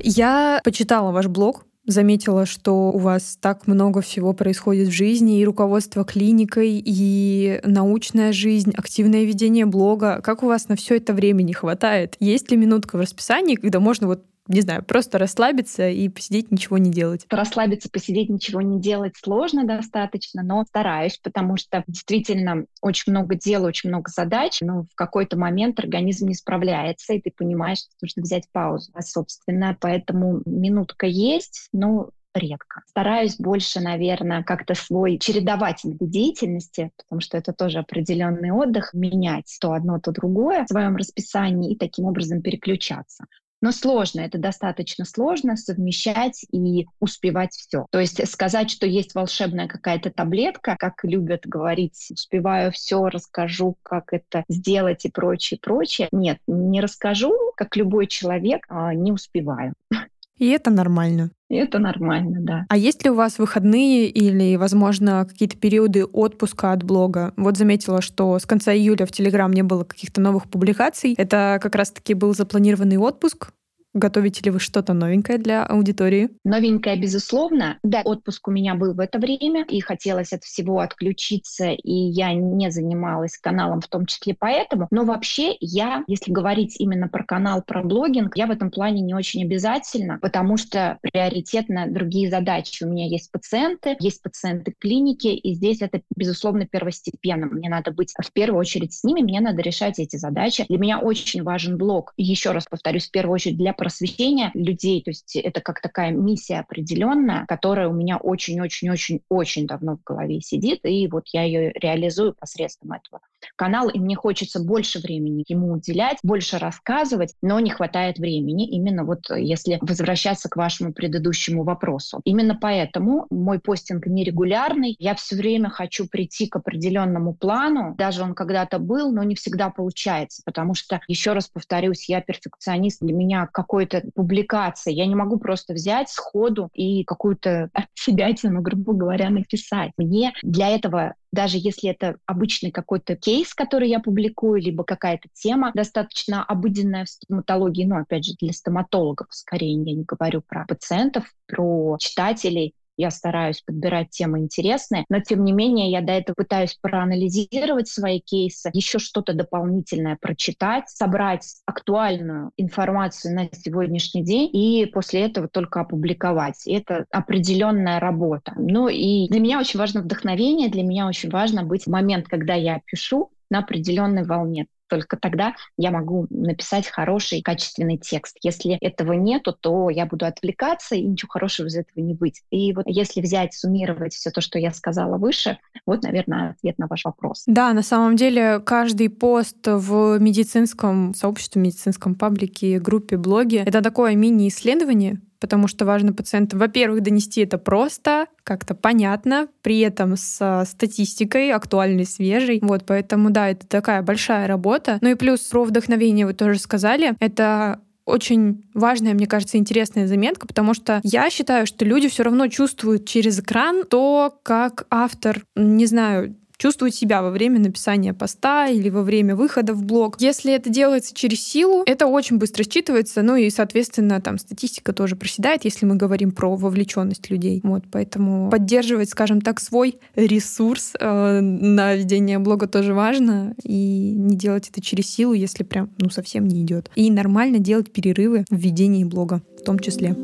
Я 0.04 0.60
почитала 0.66 1.12
ваш 1.12 1.28
блог, 1.28 1.66
заметила, 1.86 2.46
что 2.46 2.92
у 2.92 2.98
вас 2.98 3.38
так 3.40 3.68
много 3.68 4.02
всего 4.02 4.34
происходит 4.34 4.90
в 4.90 4.92
жизни, 4.92 5.40
и 5.40 5.46
руководство 5.46 6.04
клиникой, 6.04 6.82
и 6.84 7.62
научная 7.64 8.34
жизнь, 8.34 8.74
активное 8.76 9.24
ведение 9.24 9.66
блога. 9.66 10.20
Как 10.22 10.44
у 10.44 10.48
вас 10.48 10.68
на 10.68 10.76
все 10.76 10.98
это 10.98 11.14
времени 11.14 11.54
хватает? 11.54 12.16
Есть 12.20 12.52
ли 12.52 12.58
минутка 12.58 12.98
в 12.98 13.02
расписании, 13.02 13.56
когда 13.56 13.80
можно 13.80 14.08
вот 14.08 14.24
не 14.48 14.62
знаю, 14.62 14.84
просто 14.84 15.18
расслабиться 15.18 15.90
и 15.90 16.10
посидеть, 16.10 16.52
ничего 16.52 16.78
не 16.78 16.92
делать? 16.92 17.26
Расслабиться, 17.30 17.90
посидеть, 17.90 18.30
ничего 18.30 18.62
не 18.62 18.80
делать 18.80 19.14
сложно 19.16 19.66
достаточно, 19.66 20.44
но 20.44 20.64
стараюсь, 20.66 21.18
потому 21.18 21.58
что 21.58 21.84
действительно 21.88 22.66
очень 22.82 23.12
много 23.12 23.36
дел, 23.36 23.64
очень 23.64 23.90
много 23.90 24.12
задач, 24.14 24.60
но 24.62 24.84
в 24.84 24.96
какой-то 24.96 25.38
момент 25.38 25.80
организм 25.80 26.28
не 26.28 26.36
справляется, 26.36 27.14
и 27.14 27.22
ты 27.22 27.32
понимаешь, 27.32 27.80
что 27.80 27.90
нужно 28.02 28.22
взять 28.22 28.50
паузу. 28.52 28.92
А, 28.94 29.02
собственно, 29.02 29.78
поэтому 29.80 30.42
минутка 30.46 31.06
есть, 31.06 31.70
но 31.72 32.10
редко. 32.36 32.82
Стараюсь 32.88 33.38
больше, 33.38 33.80
наверное, 33.80 34.44
как-то 34.44 34.74
свой 34.74 35.20
чередователь 35.20 35.96
деятельности, 36.00 36.92
потому 36.98 37.22
что 37.22 37.38
это 37.38 37.54
тоже 37.54 37.80
определенный 37.80 38.52
отдых, 38.52 38.94
менять 38.94 39.56
то 39.62 39.74
одно, 39.74 40.00
то 40.00 40.12
другое 40.12 40.66
в 40.66 40.70
своем 40.70 40.96
расписании 40.96 41.74
и 41.74 41.78
таким 41.78 42.06
образом 42.06 42.42
переключаться. 42.42 43.26
Но 43.64 43.72
сложно, 43.72 44.20
это 44.20 44.38
достаточно 44.38 45.06
сложно 45.06 45.56
совмещать 45.56 46.46
и 46.52 46.86
успевать 47.00 47.54
все. 47.54 47.86
То 47.92 48.00
есть 48.02 48.30
сказать, 48.30 48.70
что 48.70 48.86
есть 48.86 49.16
волшебная 49.16 49.70
какая-то 49.70 50.12
таблетка, 50.12 50.76
как 50.78 51.06
любят 51.06 51.48
говорить, 51.48 52.10
успеваю 52.12 52.74
все, 52.74 53.06
расскажу, 53.06 53.78
как 53.82 54.12
это 54.12 54.44
сделать 54.50 55.06
и 55.06 55.10
прочее, 55.10 55.62
прочее. 55.62 56.10
Нет, 56.12 56.40
не 56.46 56.82
расскажу, 56.82 57.32
как 57.56 57.78
любой 57.78 58.08
человек, 58.08 58.66
а 58.68 58.94
не 58.94 59.14
успеваю. 59.14 59.76
И 60.38 60.48
это 60.50 60.72
нормально. 60.72 61.32
И 61.50 61.56
это 61.56 61.78
нормально, 61.78 62.40
да. 62.42 62.66
А 62.70 62.78
есть 62.78 63.04
ли 63.04 63.12
у 63.12 63.14
вас 63.14 63.38
выходные 63.38 64.08
или, 64.08 64.56
возможно, 64.56 65.26
какие-то 65.30 65.58
периоды 65.58 66.06
отпуска 66.06 66.72
от 66.72 66.84
блога? 66.84 67.34
Вот 67.38 67.58
заметила, 67.58 68.02
что 68.02 68.40
с 68.40 68.46
конца 68.46 68.74
июля 68.74 69.06
в 69.06 69.12
Телеграм 69.12 69.52
не 69.54 69.62
было 69.62 69.84
каких-то 69.84 70.20
новых 70.20 70.50
публикаций. 70.50 71.14
Это 71.18 71.60
как 71.62 71.76
раз-таки 71.76 72.16
был 72.16 72.34
запланированный 72.34 72.98
отпуск. 72.98 73.52
Готовите 73.94 74.42
ли 74.46 74.50
вы 74.50 74.60
что-то 74.60 74.94
новенькое 74.94 75.38
для 75.38 75.64
аудитории? 75.64 76.32
Новенькое, 76.44 77.00
безусловно. 77.00 77.78
Да, 77.84 78.02
отпуск 78.04 78.48
у 78.48 78.52
меня 78.52 78.74
был 78.74 78.96
в 78.96 79.00
это 79.00 79.20
время, 79.20 79.66
и 79.70 79.82
хотелось 79.82 80.34
от 80.34 80.44
всего 80.44 80.80
отключиться, 80.80 81.70
и 81.70 81.92
я 81.92 82.34
не 82.34 82.72
занималась 82.72 83.38
каналом 83.38 83.82
в 83.82 83.88
том 83.88 84.08
числе 84.08 84.36
поэтому. 84.38 84.88
Но 84.90 85.06
вообще 85.06 85.56
я, 85.60 86.04
если 86.08 86.32
говорить 86.32 86.76
именно 86.80 87.08
про 87.08 87.24
канал, 87.24 87.62
про 87.62 87.84
блогинг, 87.84 88.36
я 88.36 88.48
в 88.48 88.52
этом 88.52 88.72
плане 88.72 89.02
не 89.02 89.14
очень 89.14 89.44
обязательно, 89.44 90.18
потому 90.20 90.58
что 90.58 90.98
приоритетно 91.02 91.86
другие 91.88 92.32
задачи. 92.32 92.84
У 92.84 92.90
меня 92.90 93.06
есть 93.06 93.32
пациенты, 93.32 93.96
есть 94.00 94.24
пациенты 94.24 94.74
клиники, 94.78 95.28
и 95.28 95.54
здесь 95.54 95.84
это, 95.84 96.02
безусловно, 96.16 96.66
первостепенно. 96.66 97.46
Мне 97.46 97.70
надо 97.70 97.92
быть 97.92 98.14
в 98.20 98.34
первую 98.34 98.60
очередь 98.60 98.94
с 98.94 99.04
ними, 99.04 99.22
мне 99.22 99.40
надо 99.40 99.62
решать 99.62 100.00
эти 100.00 100.16
задачи. 100.16 100.66
Для 100.68 100.80
меня 100.80 101.00
очень 101.00 101.44
важен 101.44 101.78
блог. 101.78 102.14
Еще 102.18 102.52
раз 102.54 102.66
повторюсь, 102.68 103.08
в 103.08 103.12
первую 103.12 103.36
очередь 103.36 103.58
для 103.58 103.74
просвещения 103.84 104.50
людей. 104.54 105.04
То 105.04 105.12
есть 105.12 105.36
это 105.36 105.60
как 105.60 105.82
такая 105.82 106.12
миссия 106.12 106.62
определенная, 106.62 107.46
которая 107.48 107.90
у 107.90 107.94
меня 107.94 108.16
очень-очень-очень-очень 108.16 109.68
давно 109.68 109.98
в 109.98 110.04
голове 110.04 110.40
сидит, 110.40 110.80
и 110.86 111.06
вот 111.10 111.24
я 111.34 111.44
ее 111.44 111.74
реализую 111.74 112.34
посредством 112.34 112.94
этого 112.94 113.20
канала, 113.58 113.90
и 113.90 114.00
мне 114.00 114.16
хочется 114.16 114.64
больше 114.64 115.00
времени 115.00 115.44
ему 115.50 115.74
уделять, 115.74 116.18
больше 116.24 116.60
рассказывать, 116.60 117.34
но 117.42 117.60
не 117.60 117.72
хватает 117.72 118.20
времени. 118.20 118.70
Именно 118.70 119.04
вот 119.04 119.30
если 119.36 119.80
возвращаться 119.82 120.48
к 120.48 120.56
вашему 120.56 120.94
предыдущему 120.94 121.64
вопросу. 121.64 122.22
Именно 122.24 122.56
поэтому 122.56 123.28
мой 123.30 123.60
постинг 123.60 124.08
нерегулярный. 124.08 124.96
Я 124.98 125.16
все 125.16 125.36
время 125.36 125.70
хочу 125.70 126.08
прийти 126.08 126.48
к 126.48 126.56
определенному 126.56 127.34
плану. 127.34 127.96
Даже 127.98 128.24
он 128.24 128.34
когда-то 128.34 128.80
был, 128.80 129.12
но 129.12 129.24
не 129.24 129.36
всегда 129.36 129.70
получается, 129.70 130.42
потому 130.46 130.74
что, 130.74 131.02
еще 131.10 131.34
раз 131.34 131.50
повторюсь, 131.50 132.08
я 132.08 132.22
перфекционист. 132.22 133.02
Для 133.02 133.14
меня 133.14 133.50
как 133.52 133.73
какой-то 133.74 134.04
публикации. 134.14 134.94
Я 134.94 135.08
не 135.08 135.16
могу 135.16 135.40
просто 135.40 135.74
взять 135.74 136.08
сходу 136.08 136.70
и 136.76 137.04
какую-то 137.06 137.72
себятину, 137.96 138.62
грубо 138.62 138.94
говоря, 138.94 139.32
написать. 139.32 139.92
Мне 139.98 140.32
для 140.44 140.70
этого 140.70 141.16
даже 141.32 141.58
если 141.58 141.90
это 141.90 142.18
обычный 142.28 142.70
какой-то 142.70 143.16
кейс, 143.16 143.56
который 143.56 143.90
я 143.90 144.00
публикую, 144.00 144.62
либо 144.62 144.84
какая-то 144.84 145.28
тема 145.34 145.72
достаточно 145.74 146.44
обыденная 146.44 147.06
в 147.06 147.10
стоматологии, 147.10 147.86
ну, 147.86 147.98
опять 147.98 148.26
же, 148.26 148.34
для 148.40 148.54
стоматологов 148.54 149.26
скорее, 149.32 149.74
я 149.74 149.96
не 149.96 150.04
говорю 150.04 150.44
про 150.48 150.66
пациентов, 150.68 151.26
про 151.48 151.98
читателей, 152.00 152.76
я 152.98 153.12
стараюсь 153.12 153.62
подбирать 153.62 154.10
темы 154.10 154.40
интересные, 154.40 155.06
но 155.10 155.20
тем 155.20 155.44
не 155.44 155.52
менее 155.52 155.92
я 155.92 156.02
до 156.02 156.14
этого 156.14 156.36
пытаюсь 156.36 156.78
проанализировать 156.82 157.88
свои 157.88 158.20
кейсы, 158.20 158.70
еще 158.74 159.00
что-то 159.00 159.34
дополнительное 159.34 160.18
прочитать, 160.20 160.90
собрать 160.90 161.62
актуальную 161.66 162.52
информацию 162.58 163.36
на 163.36 163.50
сегодняшний 163.52 164.24
день 164.24 164.50
и 164.54 164.86
после 164.86 165.22
этого 165.22 165.48
только 165.48 165.82
опубликовать. 165.82 166.68
Это 166.68 167.06
определенная 167.12 168.00
работа. 168.00 168.54
Ну 168.58 168.88
и 168.88 169.28
для 169.30 169.40
меня 169.40 169.60
очень 169.60 169.80
важно 169.80 170.02
вдохновение, 170.02 170.70
для 170.70 170.84
меня 170.84 171.08
очень 171.08 171.30
важно 171.30 171.64
быть 171.64 171.86
в 171.86 171.90
момент, 171.90 172.28
когда 172.28 172.54
я 172.54 172.82
пишу, 172.86 173.32
на 173.50 173.60
определенной 173.60 174.26
волне. 174.26 174.68
Только 174.94 175.18
тогда 175.18 175.56
я 175.76 175.90
могу 175.90 176.28
написать 176.30 176.88
хороший, 176.88 177.42
качественный 177.42 177.98
текст. 177.98 178.38
Если 178.44 178.78
этого 178.80 179.14
нету, 179.14 179.52
то 179.52 179.90
я 179.90 180.06
буду 180.06 180.28
отвлекаться, 180.28 180.94
и 180.94 181.02
ничего 181.02 181.30
хорошего 181.32 181.66
из 181.66 181.76
этого 181.76 182.06
не 182.06 182.14
выйдет. 182.14 182.44
И 182.52 182.74
вот 182.74 182.84
если 182.86 183.20
взять, 183.20 183.56
суммировать 183.56 184.14
все 184.14 184.30
то, 184.30 184.40
что 184.40 184.60
я 184.60 184.72
сказала 184.72 185.18
выше, 185.18 185.58
вот, 185.88 186.04
наверное, 186.04 186.52
ответ 186.52 186.78
на 186.78 186.86
ваш 186.86 187.06
вопрос. 187.06 187.42
Да, 187.48 187.74
на 187.74 187.82
самом 187.82 188.18
деле 188.18 188.60
каждый 188.60 189.10
пост 189.10 189.66
в 189.66 190.20
медицинском 190.20 191.16
сообществе, 191.16 191.60
медицинском 191.60 192.14
паблике, 192.14 192.78
группе, 192.80 193.18
блоге— 193.18 193.64
это 193.66 193.82
такое 193.82 194.14
мини-исследование, 194.14 195.20
потому 195.44 195.68
что 195.68 195.84
важно 195.84 196.14
пациентам, 196.14 196.58
во-первых, 196.60 197.04
донести 197.04 197.42
это 197.42 197.58
просто, 197.58 198.28
как-то 198.46 198.76
понятно, 198.76 199.50
при 199.62 199.82
этом 199.82 200.16
с 200.16 200.64
статистикой 200.66 201.52
актуальной, 201.52 202.06
свежей. 202.06 202.60
Вот, 202.62 202.86
поэтому, 202.86 203.30
да, 203.30 203.50
это 203.50 203.68
такая 203.68 204.02
большая 204.02 204.48
работа. 204.48 205.00
Ну 205.02 205.10
и 205.10 205.16
плюс 205.16 205.42
про 205.42 205.66
вдохновение 205.66 206.26
вы 206.26 206.34
тоже 206.34 206.60
сказали. 206.60 207.18
Это 207.20 207.82
очень 208.06 208.64
важная, 208.74 209.14
мне 209.14 209.28
кажется, 209.28 209.58
интересная 209.58 210.08
заметка, 210.08 210.48
потому 210.48 210.74
что 210.74 211.02
я 211.04 211.30
считаю, 211.30 211.68
что 211.68 211.84
люди 211.84 212.08
все 212.08 212.24
равно 212.24 212.48
чувствуют 212.48 213.06
через 213.06 213.40
экран 213.40 213.84
то, 213.84 214.40
как 214.44 214.86
автор, 214.90 215.44
не 215.58 215.86
знаю, 215.88 216.36
чувствовать 216.58 216.96
себя 216.96 217.22
во 217.22 217.32
время 217.32 217.60
написания 217.60 218.14
поста 218.14 218.68
или 218.68 218.90
во 218.90 219.04
время 219.04 219.36
выхода 219.36 219.74
в 219.74 219.84
блог. 219.84 220.20
Если 220.20 220.54
это 220.54 220.70
делается 220.70 221.14
через 221.14 221.46
силу, 221.46 221.84
это 221.86 222.08
очень 222.08 222.38
быстро 222.38 222.64
считывается, 222.64 223.22
ну 223.22 223.36
и, 223.36 223.50
соответственно, 223.50 224.22
там 224.22 224.38
статистика 224.38 224.94
тоже 224.94 225.16
проседает, 225.16 225.66
если 225.66 225.86
мы 225.86 225.96
говорим 225.96 226.32
про 226.32 226.56
вовлеченность 226.56 227.30
людей. 227.30 227.62
Вот, 227.64 227.84
поэтому 227.92 228.50
поддерживать, 228.50 229.10
скажем 229.10 229.42
так, 229.42 229.60
свой 229.60 229.98
ресурс 230.16 230.94
э, 231.00 231.40
на 231.42 231.96
ведение 231.96 232.40
блога 232.40 232.68
тоже 232.68 232.94
важно, 232.94 233.56
и 233.64 234.14
не 234.16 234.36
делать 234.36 234.70
это 234.70 234.82
через 234.82 235.10
силу, 235.10 235.34
если 235.34 235.64
прям, 235.64 235.90
ну, 235.98 236.10
совсем 236.10 236.48
не 236.48 236.62
идет. 236.64 236.90
И 236.96 237.12
нормально 237.12 237.60
делать 237.60 237.92
перерывы 237.92 238.46
в 238.50 238.56
ведении 238.56 239.04
блога 239.04 239.42
в 239.60 239.64
том 239.64 239.80
числе. 239.80 240.16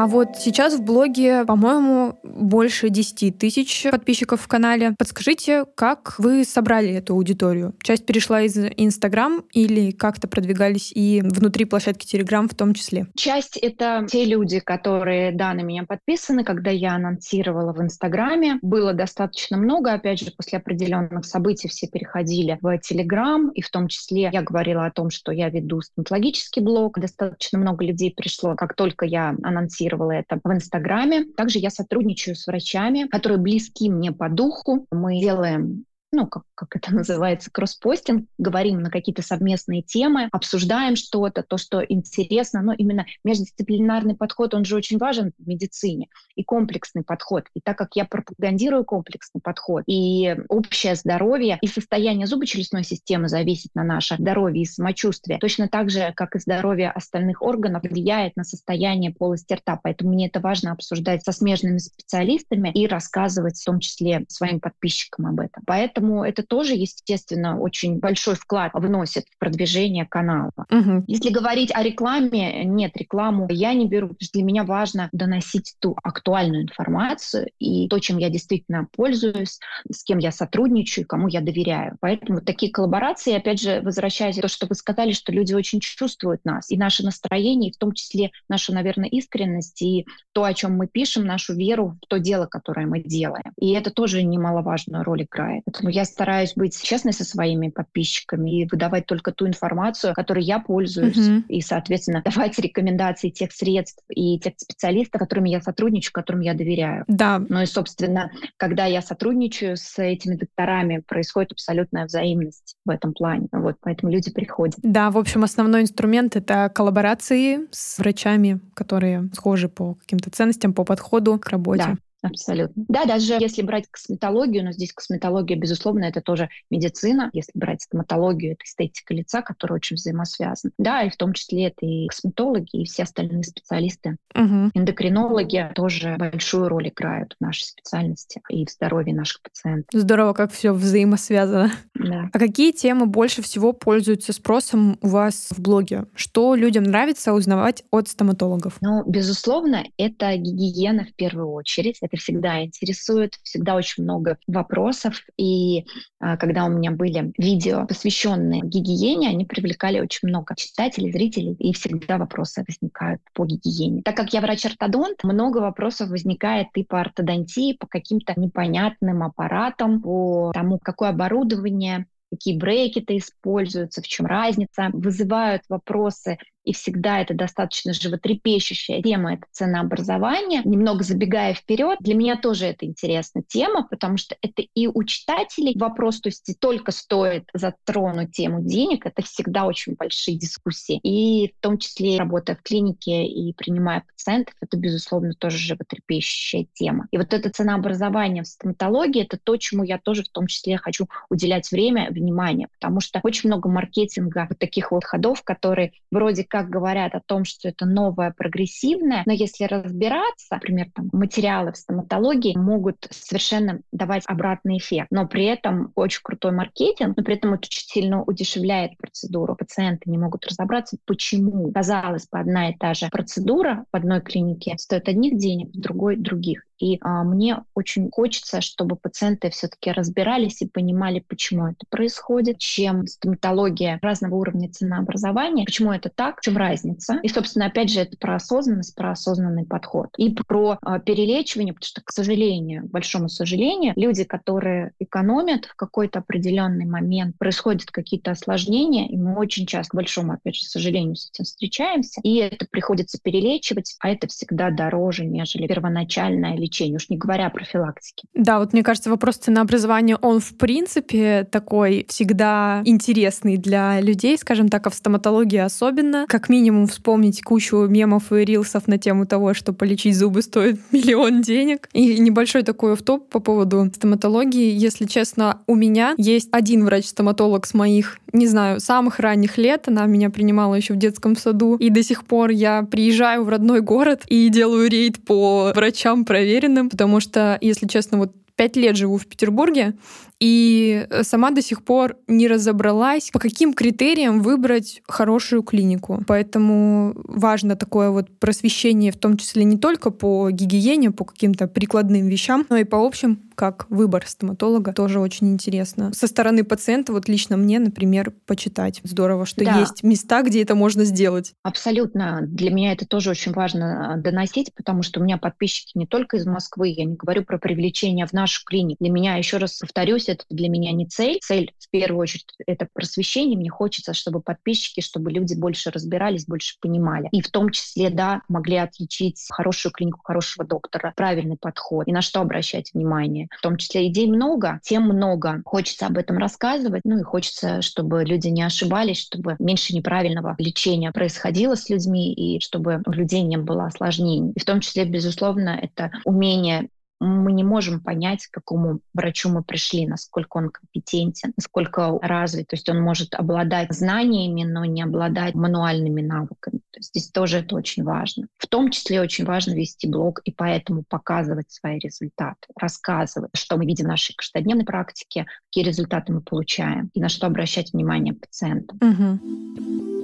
А 0.00 0.06
вот 0.06 0.36
сейчас 0.36 0.74
в 0.74 0.82
блоге, 0.84 1.44
по-моему, 1.44 2.20
больше 2.38 2.88
10 2.90 3.38
тысяч 3.38 3.86
подписчиков 3.90 4.40
в 4.40 4.48
канале. 4.48 4.94
Подскажите, 4.98 5.64
как 5.74 6.14
вы 6.18 6.44
собрали 6.44 6.90
эту 6.90 7.14
аудиторию? 7.14 7.74
Часть 7.82 8.06
перешла 8.06 8.42
из 8.42 8.56
Инстаграм 8.56 9.44
или 9.52 9.90
как-то 9.90 10.28
продвигались 10.28 10.92
и 10.94 11.20
внутри 11.22 11.64
площадки 11.64 12.06
Телеграм 12.06 12.48
в 12.48 12.54
том 12.54 12.74
числе? 12.74 13.06
Часть— 13.16 13.56
это 13.62 14.06
те 14.10 14.24
люди, 14.24 14.60
которые, 14.60 15.32
да, 15.32 15.52
на 15.54 15.60
меня 15.60 15.84
подписаны. 15.84 16.44
Когда 16.44 16.70
я 16.70 16.94
анонсировала 16.94 17.72
в 17.72 17.82
Инстаграме, 17.82 18.58
было 18.62 18.94
достаточно 18.94 19.56
много. 19.56 19.92
Опять 19.92 20.20
же, 20.20 20.30
после 20.36 20.58
определенных 20.58 21.24
событий 21.24 21.68
все 21.68 21.86
переходили 21.88 22.58
в 22.60 22.78
Телеграм, 22.78 23.50
и 23.50 23.60
в 23.60 23.70
том 23.70 23.88
числе 23.88 24.30
я 24.32 24.42
говорила 24.42 24.86
о 24.86 24.90
том, 24.90 25.10
что 25.10 25.32
я 25.32 25.48
веду 25.48 25.80
стоматологический 25.80 26.62
блог. 26.62 26.98
Достаточно 26.98 27.58
много 27.58 27.84
людей 27.84 28.12
пришло, 28.16 28.54
как 28.54 28.74
только 28.74 29.06
я 29.06 29.34
анонсировала 29.42 30.12
это 30.12 30.38
в 30.42 30.52
Инстаграме. 30.52 31.24
Также 31.36 31.58
я 31.58 31.70
сотрудничаю 31.70 32.27
с 32.34 32.46
врачами, 32.46 33.06
которые 33.06 33.38
близки 33.38 33.90
мне 33.90 34.12
по 34.12 34.28
духу. 34.28 34.86
Мы 34.90 35.20
делаем 35.20 35.84
ну, 36.12 36.26
как, 36.26 36.44
как 36.54 36.76
это 36.76 36.94
называется, 36.94 37.50
кросспостинг, 37.50 38.26
говорим 38.38 38.80
на 38.80 38.90
какие-то 38.90 39.22
совместные 39.22 39.82
темы, 39.82 40.28
обсуждаем 40.32 40.96
что-то, 40.96 41.42
то, 41.42 41.56
что 41.56 41.84
интересно, 41.84 42.62
но 42.62 42.72
именно 42.72 43.06
междисциплинарный 43.24 44.16
подход, 44.16 44.54
он 44.54 44.64
же 44.64 44.76
очень 44.76 44.98
важен 44.98 45.32
в 45.38 45.46
медицине, 45.46 46.08
и 46.34 46.44
комплексный 46.44 47.02
подход. 47.02 47.44
И 47.54 47.60
так 47.60 47.76
как 47.76 47.90
я 47.94 48.04
пропагандирую 48.04 48.84
комплексный 48.84 49.40
подход, 49.40 49.84
и 49.86 50.36
общее 50.48 50.94
здоровье, 50.94 51.58
и 51.60 51.66
состояние 51.66 52.26
зубочелюстной 52.26 52.84
системы 52.84 53.28
зависит 53.28 53.74
на 53.74 53.84
наше 53.84 54.16
здоровье 54.16 54.62
и 54.62 54.66
самочувствие, 54.66 55.38
точно 55.38 55.68
так 55.68 55.90
же, 55.90 56.12
как 56.16 56.36
и 56.36 56.40
здоровье 56.40 56.90
остальных 56.90 57.42
органов 57.42 57.82
влияет 57.82 58.36
на 58.36 58.44
состояние 58.44 59.12
полости 59.12 59.52
рта. 59.54 59.78
Поэтому 59.82 60.12
мне 60.12 60.28
это 60.28 60.40
важно 60.40 60.72
обсуждать 60.72 61.22
со 61.22 61.32
смежными 61.32 61.78
специалистами 61.78 62.70
и 62.70 62.86
рассказывать 62.86 63.58
в 63.58 63.64
том 63.64 63.80
числе 63.80 64.24
своим 64.28 64.60
подписчикам 64.60 65.26
об 65.26 65.40
этом. 65.40 65.62
Поэтому 65.66 65.97
Поэтому 65.98 66.22
это 66.22 66.44
тоже, 66.44 66.74
естественно, 66.74 67.58
очень 67.58 67.98
большой 67.98 68.36
вклад 68.36 68.70
вносит 68.72 69.24
в 69.34 69.38
продвижение 69.38 70.06
канала. 70.06 70.52
Угу. 70.70 71.04
Если 71.08 71.30
говорить 71.30 71.72
о 71.74 71.82
рекламе, 71.82 72.64
нет, 72.64 72.96
рекламу 72.96 73.48
я 73.50 73.74
не 73.74 73.88
беру, 73.88 74.08
потому 74.08 74.20
что 74.20 74.32
для 74.34 74.44
меня 74.44 74.62
важно 74.62 75.08
доносить 75.10 75.74
ту 75.80 75.96
актуальную 76.04 76.62
информацию 76.62 77.48
и 77.58 77.88
то, 77.88 77.98
чем 77.98 78.18
я 78.18 78.30
действительно 78.30 78.86
пользуюсь, 78.92 79.58
с 79.90 80.04
кем 80.04 80.18
я 80.18 80.30
сотрудничаю, 80.30 81.04
кому 81.04 81.26
я 81.26 81.40
доверяю. 81.40 81.96
Поэтому 82.00 82.42
такие 82.42 82.70
коллаборации, 82.70 83.34
опять 83.34 83.60
же, 83.60 83.80
возвращаясь 83.80 84.38
к 84.38 84.42
то, 84.42 84.48
что 84.48 84.68
вы 84.68 84.76
сказали, 84.76 85.10
что 85.10 85.32
люди 85.32 85.52
очень 85.52 85.80
чувствуют 85.80 86.44
нас, 86.44 86.70
и 86.70 86.76
наше 86.76 87.02
настроение, 87.02 87.70
и 87.70 87.74
в 87.74 87.78
том 87.78 87.92
числе 87.92 88.30
нашу, 88.48 88.72
наверное, 88.72 89.08
искренность, 89.08 89.82
и 89.82 90.06
то, 90.32 90.44
о 90.44 90.54
чем 90.54 90.76
мы 90.76 90.86
пишем, 90.86 91.26
нашу 91.26 91.54
веру 91.54 91.98
в 92.00 92.06
то 92.06 92.18
дело, 92.18 92.46
которое 92.46 92.86
мы 92.86 93.02
делаем. 93.02 93.52
И 93.58 93.72
это 93.72 93.90
тоже 93.90 94.22
немаловажную 94.22 95.02
роль 95.02 95.24
играет. 95.24 95.64
Поэтому 95.88 96.00
я 96.00 96.04
стараюсь 96.04 96.52
быть 96.54 96.80
честной 96.82 97.12
со 97.12 97.24
своими 97.24 97.68
подписчиками 97.68 98.62
и 98.62 98.68
выдавать 98.70 99.06
только 99.06 99.32
ту 99.32 99.46
информацию, 99.46 100.14
которой 100.14 100.44
я 100.44 100.58
пользуюсь, 100.58 101.16
mm-hmm. 101.16 101.44
и, 101.48 101.60
соответственно, 101.62 102.22
давать 102.24 102.58
рекомендации 102.58 103.30
тех 103.30 103.52
средств 103.52 104.04
и 104.10 104.38
тех 104.38 104.54
специалистов, 104.58 105.20
которыми 105.20 105.48
я 105.48 105.60
сотрудничаю, 105.60 106.12
которым 106.12 106.42
я 106.42 106.54
доверяю. 106.54 107.04
Да. 107.08 107.40
Ну 107.48 107.62
и, 107.62 107.66
собственно, 107.66 108.30
когда 108.56 108.84
я 108.84 109.00
сотрудничаю 109.00 109.76
с 109.76 109.98
этими 109.98 110.34
докторами, 110.36 111.02
происходит 111.06 111.52
абсолютная 111.52 112.04
взаимность 112.04 112.76
в 112.84 112.90
этом 112.90 113.14
плане. 113.14 113.48
Вот, 113.52 113.76
поэтому 113.80 114.12
люди 114.12 114.30
приходят. 114.30 114.76
Да, 114.82 115.10
в 115.10 115.16
общем, 115.16 115.44
основной 115.44 115.82
инструмент— 115.82 116.36
это 116.36 116.70
коллаборации 116.74 117.60
с 117.70 117.98
врачами, 117.98 118.60
которые 118.74 119.30
схожи 119.32 119.68
по 119.68 119.94
каким-то 119.94 120.30
ценностям, 120.30 120.74
по 120.74 120.84
подходу 120.84 121.38
к 121.38 121.48
работе. 121.48 121.84
Да. 121.86 121.96
Абсолютно. 122.22 122.84
Да, 122.88 123.04
даже 123.04 123.34
если 123.38 123.62
брать 123.62 123.86
косметологию, 123.90 124.64
но 124.64 124.72
здесь 124.72 124.92
косметология, 124.92 125.56
безусловно, 125.56 126.04
это 126.04 126.20
тоже 126.20 126.48
медицина. 126.70 127.30
Если 127.32 127.52
брать 127.54 127.82
стоматологию, 127.82 128.52
это 128.52 128.64
эстетика 128.64 129.14
лица, 129.14 129.42
которая 129.42 129.76
очень 129.76 129.96
взаимосвязана. 129.96 130.72
Да, 130.78 131.02
и 131.02 131.10
в 131.10 131.16
том 131.16 131.32
числе 131.32 131.68
это 131.68 131.86
и 131.86 132.08
косметологи, 132.08 132.82
и 132.82 132.84
все 132.84 133.04
остальные 133.04 133.44
специалисты. 133.44 134.16
Угу. 134.34 134.70
Эндокринологи 134.74 135.70
тоже 135.74 136.16
большую 136.18 136.68
роль 136.68 136.88
играют 136.88 137.36
в 137.38 137.44
нашей 137.44 137.64
специальности 137.64 138.40
и 138.48 138.66
в 138.66 138.70
здоровье 138.70 139.14
наших 139.14 139.42
пациентов. 139.42 139.88
Здорово, 139.92 140.32
как 140.32 140.52
все 140.52 140.72
взаимосвязано. 140.72 141.70
Да. 141.94 142.30
А 142.32 142.38
какие 142.38 142.72
темы 142.72 143.06
больше 143.06 143.42
всего 143.42 143.72
пользуются 143.72 144.32
спросом 144.32 144.98
у 145.02 145.08
вас 145.08 145.48
в 145.50 145.60
блоге? 145.60 146.06
Что 146.14 146.54
людям 146.54 146.84
нравится 146.84 147.32
узнавать 147.32 147.84
от 147.90 148.08
стоматологов? 148.08 148.76
Ну, 148.80 149.04
безусловно, 149.06 149.84
это 149.96 150.36
гигиена 150.36 151.04
в 151.04 151.14
первую 151.14 151.50
очередь 151.52 151.98
это 152.08 152.16
всегда 152.20 152.62
интересует, 152.64 153.34
всегда 153.42 153.76
очень 153.76 154.02
много 154.02 154.38
вопросов. 154.46 155.22
И 155.36 155.86
а, 156.20 156.36
когда 156.36 156.64
у 156.64 156.70
меня 156.70 156.90
были 156.90 157.32
видео, 157.38 157.86
посвященные 157.86 158.62
гигиене, 158.62 159.28
они 159.28 159.44
привлекали 159.44 160.00
очень 160.00 160.28
много 160.28 160.54
читателей, 160.56 161.12
зрителей, 161.12 161.54
и 161.58 161.72
всегда 161.72 162.18
вопросы 162.18 162.64
возникают 162.66 163.20
по 163.34 163.44
гигиене. 163.44 164.02
Так 164.02 164.16
как 164.16 164.32
я 164.32 164.40
врач-ортодонт, 164.40 165.22
много 165.22 165.58
вопросов 165.58 166.10
возникает 166.10 166.68
и 166.74 166.84
по 166.84 167.00
ортодонтии, 167.00 167.76
по 167.76 167.86
каким-то 167.86 168.34
непонятным 168.36 169.22
аппаратам, 169.22 170.00
по 170.00 170.50
тому, 170.54 170.78
какое 170.78 171.10
оборудование 171.10 172.06
какие 172.30 172.58
брекеты 172.58 173.16
используются, 173.16 174.02
в 174.02 174.06
чем 174.06 174.26
разница, 174.26 174.90
вызывают 174.92 175.62
вопросы 175.68 176.38
и 176.68 176.74
всегда 176.74 177.22
это 177.22 177.32
достаточно 177.32 177.94
животрепещущая 177.94 179.00
тема, 179.00 179.34
это 179.34 179.46
ценообразование. 179.52 180.60
Немного 180.66 181.02
забегая 181.02 181.54
вперед, 181.54 181.96
для 182.00 182.14
меня 182.14 182.36
тоже 182.36 182.66
это 182.66 182.84
интересная 182.84 183.42
тема, 183.42 183.88
потому 183.88 184.18
что 184.18 184.36
это 184.42 184.62
и 184.74 184.86
у 184.86 185.02
читателей 185.04 185.74
вопрос, 185.78 186.20
то 186.20 186.28
есть 186.28 186.44
только 186.60 186.92
стоит 186.92 187.48
затронуть 187.54 188.32
тему 188.32 188.60
денег, 188.60 189.06
это 189.06 189.22
всегда 189.22 189.64
очень 189.64 189.94
большие 189.94 190.36
дискуссии. 190.36 191.00
И 191.02 191.54
в 191.56 191.62
том 191.62 191.78
числе 191.78 192.18
работая 192.18 192.54
в 192.54 192.62
клинике 192.62 193.24
и 193.24 193.54
принимая 193.54 194.04
пациентов, 194.06 194.54
это, 194.60 194.76
безусловно, 194.76 195.32
тоже 195.32 195.56
животрепещущая 195.56 196.66
тема. 196.74 197.08
И 197.12 197.16
вот 197.16 197.32
это 197.32 197.48
ценообразование 197.48 198.42
в 198.42 198.46
стоматологии, 198.46 199.22
это 199.22 199.38
то, 199.42 199.56
чему 199.56 199.84
я 199.84 199.98
тоже 199.98 200.22
в 200.22 200.28
том 200.28 200.48
числе 200.48 200.76
хочу 200.76 201.08
уделять 201.30 201.70
время, 201.70 202.10
внимание, 202.10 202.68
потому 202.78 203.00
что 203.00 203.20
очень 203.22 203.48
много 203.48 203.70
маркетинга 203.70 204.46
вот 204.50 204.58
таких 204.58 204.90
вот 204.90 205.04
ходов, 205.04 205.42
которые 205.42 205.92
вроде 206.10 206.44
как 206.44 206.57
говорят 206.66 207.14
о 207.14 207.20
том, 207.24 207.44
что 207.44 207.68
это 207.68 207.86
новое, 207.86 208.32
прогрессивное, 208.36 209.22
но 209.26 209.32
если 209.32 209.64
разбираться, 209.64 210.46
например, 210.50 210.88
там, 210.94 211.08
материалы 211.12 211.72
в 211.72 211.76
стоматологии 211.76 212.56
могут 212.56 213.06
совершенно 213.10 213.80
давать 213.92 214.24
обратный 214.26 214.78
эффект, 214.78 215.08
но 215.10 215.26
при 215.26 215.44
этом 215.44 215.92
очень 215.94 216.20
крутой 216.22 216.52
маркетинг, 216.52 217.16
но 217.16 217.22
при 217.22 217.36
этом 217.36 217.54
это 217.54 217.64
очень 217.66 217.86
сильно 217.86 218.22
удешевляет 218.22 218.96
процедуру. 218.98 219.56
Пациенты 219.56 220.10
не 220.10 220.18
могут 220.18 220.46
разобраться, 220.46 220.96
почему. 221.04 221.72
Казалось 221.72 222.28
бы, 222.28 222.38
одна 222.38 222.70
и 222.70 222.76
та 222.76 222.94
же 222.94 223.08
процедура 223.10 223.84
в 223.92 223.96
одной 223.96 224.20
клинике 224.20 224.76
стоит 224.78 225.08
одних 225.08 225.38
денег, 225.38 225.70
в 225.74 225.80
другой— 225.80 226.16
других. 226.18 226.67
И 226.78 226.98
а, 227.00 227.24
мне 227.24 227.64
очень 227.74 228.10
хочется, 228.10 228.60
чтобы 228.60 228.96
пациенты 228.96 229.50
все-таки 229.50 229.90
разбирались 229.92 230.62
и 230.62 230.68
понимали, 230.68 231.24
почему 231.26 231.68
это 231.68 231.84
происходит, 231.88 232.58
чем 232.58 233.06
стоматология 233.06 233.98
разного 234.02 234.36
уровня 234.36 234.70
ценообразования, 234.70 235.64
почему 235.64 235.92
это 235.92 236.10
так, 236.14 236.38
в 236.38 236.42
чем 236.42 236.56
разница. 236.56 237.18
И, 237.22 237.28
собственно, 237.28 237.66
опять 237.66 237.90
же, 237.90 238.00
это 238.00 238.16
про 238.16 238.36
осознанность, 238.36 238.94
про 238.94 239.12
осознанный 239.12 239.64
подход. 239.64 240.08
И 240.16 240.30
про 240.30 240.78
а, 240.82 240.98
перелечивание, 240.98 241.74
потому 241.74 241.88
что, 241.88 242.02
к 242.02 242.10
сожалению, 242.10 242.88
к 242.88 242.90
большому 242.90 243.28
сожалению, 243.28 243.92
люди, 243.96 244.24
которые 244.24 244.92
экономят 244.98 245.66
в 245.66 245.74
какой-то 245.74 246.20
определенный 246.20 246.86
момент, 246.86 247.36
происходят 247.38 247.90
какие-то 247.90 248.32
осложнения, 248.32 249.08
и 249.08 249.16
мы 249.16 249.36
очень 249.36 249.66
часто, 249.66 249.90
к 249.90 249.94
большому, 249.94 250.32
опять 250.32 250.56
же, 250.56 250.64
сожалению, 250.64 251.16
с 251.16 251.30
этим 251.30 251.44
встречаемся, 251.44 252.20
и 252.22 252.36
это 252.36 252.66
приходится 252.70 253.18
перелечивать, 253.22 253.96
а 254.00 254.10
это 254.10 254.26
всегда 254.28 254.70
дороже, 254.70 255.24
нежели 255.24 255.66
первоначальное 255.66 256.56
лечения, 256.68 256.96
уж 256.96 257.08
не 257.08 257.16
говоря 257.16 257.46
о 257.46 257.50
профилактике. 257.50 258.28
Да, 258.34 258.58
вот 258.58 258.72
мне 258.72 258.82
кажется, 258.82 259.10
вопрос 259.10 259.36
ценообразования, 259.36 260.16
он 260.16 260.40
в 260.40 260.56
принципе 260.56 261.46
такой 261.50 262.06
всегда 262.08 262.82
интересный 262.84 263.56
для 263.56 264.00
людей, 264.00 264.36
скажем 264.38 264.68
так, 264.68 264.86
а 264.86 264.90
в 264.90 264.94
стоматологии 264.94 265.58
особенно. 265.58 266.26
Как 266.28 266.48
минимум 266.48 266.86
вспомнить 266.86 267.42
кучу 267.42 267.76
мемов 267.86 268.32
и 268.32 268.44
рилсов 268.44 268.86
на 268.86 268.98
тему 268.98 269.26
того, 269.26 269.54
что 269.54 269.72
полечить 269.72 270.16
зубы 270.16 270.42
стоит 270.42 270.80
миллион 270.92 271.42
денег. 271.42 271.88
И 271.92 272.18
небольшой 272.18 272.62
такой 272.62 272.92
автоп 272.92 273.28
по 273.28 273.40
поводу 273.40 273.90
стоматологии. 273.94 274.72
Если 274.72 275.06
честно, 275.06 275.60
у 275.66 275.74
меня 275.74 276.14
есть 276.18 276.48
один 276.52 276.84
врач-стоматолог 276.84 277.66
с 277.66 277.74
моих, 277.74 278.18
не 278.32 278.46
знаю, 278.46 278.80
самых 278.80 279.20
ранних 279.20 279.58
лет. 279.58 279.88
Она 279.88 280.06
меня 280.06 280.30
принимала 280.30 280.74
еще 280.74 280.94
в 280.94 280.98
детском 280.98 281.36
саду. 281.36 281.76
И 281.76 281.90
до 281.90 282.02
сих 282.02 282.24
пор 282.24 282.50
я 282.50 282.82
приезжаю 282.82 283.44
в 283.44 283.48
родной 283.48 283.80
город 283.80 284.24
и 284.28 284.48
делаю 284.48 284.90
рейд 284.90 285.24
по 285.24 285.72
врачам 285.74 286.24
проверить 286.24 286.57
уверенным, 286.58 286.90
потому 286.90 287.20
что, 287.20 287.58
если 287.60 287.86
честно, 287.86 288.18
вот 288.18 288.32
пять 288.56 288.76
лет 288.76 288.96
живу 288.96 289.18
в 289.18 289.26
Петербурге, 289.26 289.94
и 290.40 291.06
сама 291.22 291.50
до 291.50 291.62
сих 291.62 291.84
пор 291.84 292.16
не 292.28 292.46
разобралась, 292.48 293.30
по 293.30 293.38
каким 293.38 293.74
критериям 293.74 294.40
выбрать 294.40 295.02
хорошую 295.08 295.62
клинику. 295.62 296.22
Поэтому 296.26 297.14
важно 297.24 297.76
такое 297.76 298.10
вот 298.10 298.38
просвещение, 298.38 299.12
в 299.12 299.16
том 299.16 299.36
числе 299.36 299.64
не 299.64 299.78
только 299.78 300.10
по 300.10 300.50
гигиене, 300.50 301.10
по 301.10 301.24
каким-то 301.24 301.66
прикладным 301.66 302.28
вещам, 302.28 302.66
но 302.68 302.76
и 302.76 302.84
по 302.84 303.04
общим 303.04 303.48
как 303.58 303.86
выбор 303.90 304.24
стоматолога, 304.24 304.92
тоже 304.92 305.18
очень 305.18 305.48
интересно. 305.48 306.12
Со 306.12 306.28
стороны 306.28 306.62
пациента, 306.62 307.12
вот 307.12 307.28
лично 307.28 307.56
мне, 307.56 307.80
например, 307.80 308.32
почитать. 308.46 309.00
Здорово, 309.02 309.46
что 309.46 309.64
да. 309.64 309.80
есть 309.80 310.04
места, 310.04 310.42
где 310.42 310.62
это 310.62 310.76
можно 310.76 311.04
сделать. 311.04 311.54
Абсолютно. 311.64 312.42
Для 312.42 312.70
меня 312.70 312.92
это 312.92 313.04
тоже 313.04 313.30
очень 313.30 313.50
важно 313.50 314.14
а, 314.14 314.16
доносить, 314.16 314.72
потому 314.76 315.02
что 315.02 315.18
у 315.18 315.24
меня 315.24 315.38
подписчики 315.38 315.98
не 315.98 316.06
только 316.06 316.36
из 316.36 316.46
Москвы, 316.46 316.90
я 316.90 317.04
не 317.04 317.16
говорю 317.16 317.44
про 317.44 317.58
привлечение 317.58 318.26
в 318.26 318.32
нашу 318.32 318.64
клинику. 318.64 319.02
Для 319.02 319.10
меня, 319.10 319.34
еще 319.34 319.56
раз 319.56 319.76
повторюсь, 319.78 320.27
это 320.28 320.44
для 320.50 320.68
меня 320.68 320.92
не 320.92 321.06
цель. 321.06 321.38
Цель, 321.42 321.72
в 321.78 321.90
первую 321.90 322.20
очередь, 322.20 322.46
это 322.66 322.88
просвещение. 322.92 323.58
Мне 323.58 323.70
хочется, 323.70 324.14
чтобы 324.14 324.40
подписчики, 324.40 325.00
чтобы 325.00 325.30
люди 325.30 325.54
больше 325.54 325.90
разбирались, 325.90 326.46
больше 326.46 326.76
понимали. 326.80 327.28
И 327.32 327.40
в 327.40 327.50
том 327.50 327.70
числе, 327.70 328.10
да, 328.10 328.42
могли 328.48 328.76
отличить 328.76 329.44
хорошую 329.50 329.92
клинику, 329.92 330.20
хорошего 330.22 330.66
доктора, 330.66 331.12
правильный 331.16 331.56
подход 331.56 332.06
и 332.06 332.12
на 332.12 332.22
что 332.22 332.40
обращать 332.40 332.92
внимание 332.94 333.48
в 333.56 333.60
том 333.60 333.76
числе 333.76 334.06
идей 334.08 334.28
много, 334.28 334.80
тем 334.82 335.04
много. 335.04 335.62
Хочется 335.64 336.06
об 336.06 336.18
этом 336.18 336.38
рассказывать, 336.38 337.02
ну 337.04 337.18
и 337.18 337.22
хочется, 337.22 337.82
чтобы 337.82 338.24
люди 338.24 338.48
не 338.48 338.62
ошибались, 338.62 339.20
чтобы 339.20 339.56
меньше 339.58 339.94
неправильного 339.94 340.54
лечения 340.58 341.12
происходило 341.12 341.74
с 341.74 341.88
людьми 341.88 342.32
и 342.32 342.60
чтобы 342.60 343.02
у 343.06 343.10
людей 343.10 343.42
не 343.42 343.56
было 343.56 343.86
осложнений. 343.86 344.52
И 344.54 344.60
в 344.60 344.64
том 344.64 344.80
числе, 344.80 345.04
безусловно, 345.04 345.78
это 345.80 346.10
умение 346.24 346.88
мы 347.20 347.52
не 347.52 347.64
можем 347.64 348.00
понять, 348.00 348.46
к 348.46 348.54
какому 348.54 349.00
врачу 349.12 349.48
мы 349.48 349.62
пришли, 349.62 350.06
насколько 350.06 350.56
он 350.56 350.70
компетентен, 350.70 351.52
насколько 351.56 352.18
развит. 352.20 352.68
То 352.68 352.76
есть 352.76 352.88
он 352.88 353.00
может 353.00 353.34
обладать 353.34 353.92
знаниями, 353.92 354.64
но 354.64 354.84
не 354.84 355.02
обладать 355.02 355.54
мануальными 355.54 356.22
навыками. 356.22 356.78
То 356.90 356.98
есть 356.98 357.10
здесь 357.10 357.30
тоже 357.30 357.58
это 357.58 357.74
очень 357.74 358.04
важно. 358.04 358.46
В 358.56 358.66
том 358.66 358.90
числе 358.90 359.20
очень 359.20 359.44
важно 359.44 359.74
вести 359.74 360.06
блог 360.06 360.40
и 360.44 360.52
поэтому 360.52 361.04
показывать 361.08 361.70
свои 361.70 361.98
результаты, 361.98 362.68
рассказывать, 362.76 363.50
что 363.54 363.76
мы 363.76 363.86
видим 363.86 364.06
в 364.06 364.08
нашей 364.08 364.34
каждодневной 364.34 364.84
практике, 364.84 365.46
какие 365.66 365.84
результаты 365.84 366.32
мы 366.32 366.40
получаем 366.40 367.10
и 367.14 367.20
на 367.20 367.28
что 367.28 367.46
обращать 367.46 367.92
внимание 367.92 368.34
пациентам. 368.34 368.98
Угу. 369.00 370.17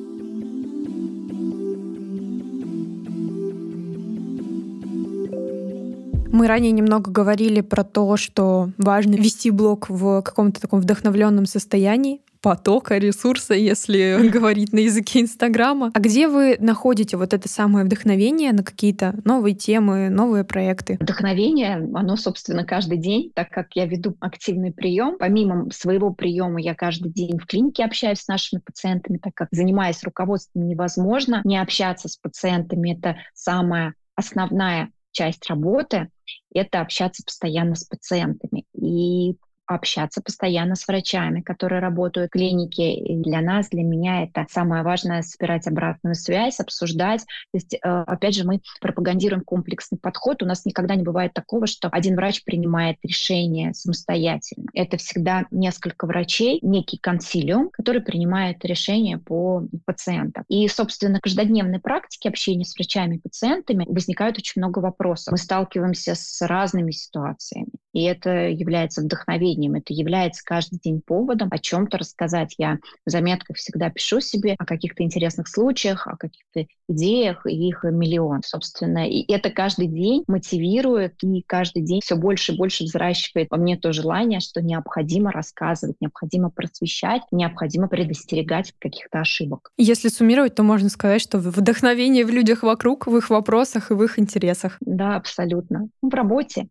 Мы 6.34 6.48
ранее 6.48 6.72
немного 6.72 7.12
говорили 7.12 7.60
про 7.60 7.84
то, 7.84 8.16
что 8.16 8.70
важно 8.76 9.14
вести 9.14 9.52
блог 9.52 9.88
в 9.88 10.20
каком-то 10.20 10.60
таком 10.60 10.80
вдохновленном 10.80 11.46
состоянии, 11.46 12.22
потока 12.42 12.98
ресурса, 12.98 13.54
если 13.54 14.28
говорить 14.32 14.72
на 14.72 14.80
языке 14.80 15.20
Инстаграма. 15.20 15.92
А 15.94 16.00
где 16.00 16.26
вы 16.26 16.56
находите 16.58 17.16
вот 17.16 17.34
это 17.34 17.48
самое 17.48 17.86
вдохновение 17.86 18.52
на 18.52 18.64
какие-то 18.64 19.14
новые 19.24 19.54
темы, 19.54 20.08
новые 20.10 20.42
проекты? 20.42 20.96
Вдохновение, 20.98 21.76
оно, 21.94 22.16
собственно, 22.16 22.64
каждый 22.64 22.98
день, 22.98 23.30
так 23.32 23.50
как 23.50 23.68
я 23.76 23.86
веду 23.86 24.16
активный 24.18 24.72
прием. 24.72 25.18
Помимо 25.20 25.70
своего 25.70 26.12
приема 26.12 26.60
я 26.60 26.74
каждый 26.74 27.12
день 27.12 27.38
в 27.38 27.46
клинике 27.46 27.84
общаюсь 27.84 28.18
с 28.18 28.26
нашими 28.26 28.58
пациентами, 28.58 29.18
так 29.18 29.34
как 29.34 29.50
занимаясь 29.52 30.02
руководством 30.02 30.66
невозможно 30.66 31.42
не 31.44 31.58
общаться 31.58 32.08
с 32.08 32.16
пациентами. 32.16 32.98
Это 32.98 33.18
самая 33.34 33.94
основная 34.16 34.90
часть 35.14 35.48
работы— 35.48 36.10
это 36.54 36.80
общаться 36.82 37.22
постоянно 37.24 37.74
с 37.74 37.84
пациентами. 37.84 38.64
И 38.74 39.36
общаться 39.66 40.20
постоянно 40.22 40.74
с 40.74 40.86
врачами, 40.86 41.40
которые 41.40 41.80
работают 41.80 42.30
в 42.30 42.32
клинике. 42.32 42.94
И 42.94 43.16
для 43.16 43.40
нас, 43.40 43.68
для 43.68 43.82
меня 43.82 44.24
это 44.24 44.46
самое 44.50 44.82
важное— 44.82 45.22
собирать 45.22 45.66
обратную 45.66 46.14
связь, 46.14 46.60
обсуждать. 46.60 47.20
То 47.20 47.58
есть, 47.58 47.74
э, 47.74 47.78
опять 47.82 48.34
же, 48.34 48.44
мы 48.44 48.60
пропагандируем 48.80 49.42
комплексный 49.42 49.98
подход. 49.98 50.42
У 50.42 50.46
нас 50.46 50.64
никогда 50.64 50.94
не 50.94 51.02
бывает 51.02 51.32
такого, 51.32 51.66
что 51.66 51.88
один 51.88 52.16
врач 52.16 52.44
принимает 52.44 52.98
решение 53.02 53.74
самостоятельно. 53.74 54.66
Это 54.74 54.96
всегда 54.96 55.46
несколько 55.50 56.06
врачей, 56.06 56.58
некий 56.62 56.98
консилиум, 56.98 57.70
который 57.70 58.02
принимает 58.02 58.64
решение 58.64 59.18
по 59.18 59.66
пациентам. 59.84 60.44
И, 60.48 60.68
собственно, 60.68 61.18
в 61.18 61.22
каждодневной 61.22 61.80
практике 61.80 62.28
общения 62.28 62.64
с 62.64 62.74
врачами 62.76 63.16
и 63.16 63.20
пациентами 63.20 63.86
возникает 63.88 64.38
очень 64.38 64.60
много 64.60 64.80
вопросов. 64.80 65.32
Мы 65.32 65.38
сталкиваемся 65.38 66.14
с 66.14 66.46
разными 66.46 66.90
ситуациями. 66.90 67.68
И 67.92 68.02
это 68.02 68.48
является 68.48 69.02
вдохновением, 69.02 69.53
это 69.74 69.92
является 69.92 70.44
каждый 70.44 70.78
день 70.78 71.00
поводом 71.04 71.48
о 71.50 71.58
чем-то 71.58 71.98
рассказать. 71.98 72.54
Я 72.58 72.78
в 73.06 73.10
заметках 73.10 73.56
всегда 73.56 73.90
пишу 73.90 74.20
себе 74.20 74.54
о 74.58 74.64
каких-то 74.64 75.02
интересных 75.02 75.48
случаях, 75.48 76.06
о 76.06 76.16
каких-то 76.16 76.66
идеях, 76.88 77.46
и 77.46 77.68
их 77.68 77.84
миллион, 77.84 78.42
собственно. 78.44 79.08
И 79.08 79.30
это 79.32 79.50
каждый 79.50 79.86
день 79.86 80.24
мотивирует, 80.26 81.22
и 81.22 81.42
каждый 81.46 81.82
день 81.82 82.00
все 82.02 82.16
больше 82.16 82.52
и 82.52 82.56
больше 82.56 82.84
взращивает 82.84 83.48
во 83.50 83.56
мне 83.56 83.76
то 83.76 83.92
желание, 83.92 84.40
что 84.40 84.60
необходимо 84.60 85.32
рассказывать, 85.32 85.96
необходимо 86.00 86.50
просвещать, 86.50 87.22
необходимо 87.30 87.88
предостерегать 87.88 88.70
от 88.70 88.76
каких-то 88.78 89.20
ошибок. 89.20 89.70
Если 89.76 90.08
суммировать, 90.08 90.54
то 90.54 90.62
можно 90.62 90.88
сказать, 90.88 91.20
что 91.20 91.38
вдохновение 91.38 92.24
в 92.24 92.30
людях 92.30 92.62
вокруг, 92.62 93.06
в 93.06 93.16
их 93.16 93.30
вопросах 93.30 93.90
и 93.90 93.94
в 93.94 94.02
их 94.02 94.18
интересах. 94.18 94.76
Да, 94.80 95.16
абсолютно. 95.16 95.88
В 96.02 96.12
работе 96.14 96.68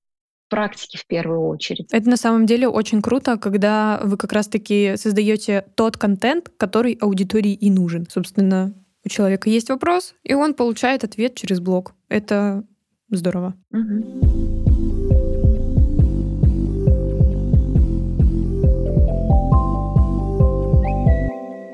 практики 0.49 0.97
в 0.97 1.08
первую 1.08 1.47
очередь. 1.47 1.88
Это 1.91 2.10
на 2.10 2.17
самом 2.17 2.45
деле 2.45 2.67
очень 2.67 3.01
круто, 3.01 3.38
когда 3.38 3.99
вы 4.03 4.17
как 4.17 4.34
раз-таки 4.34 4.95
создаете 4.97 5.65
тот 5.75 5.97
контент, 5.97 6.49
который 6.58 6.93
аудитории 6.93 7.53
и 7.53 7.69
нужен. 7.71 8.08
Собственно, 8.10 8.73
у 9.06 9.10
человека 9.10 9.49
есть 9.49 9.69
вопрос, 9.69 10.15
и 10.23 10.34
он 10.34 10.53
получает 10.53 11.03
ответ 11.03 11.36
через 11.36 11.60
блог. 11.60 11.93
Это 12.08 12.63
здорово. 13.10 13.56
Угу. 13.71 14.73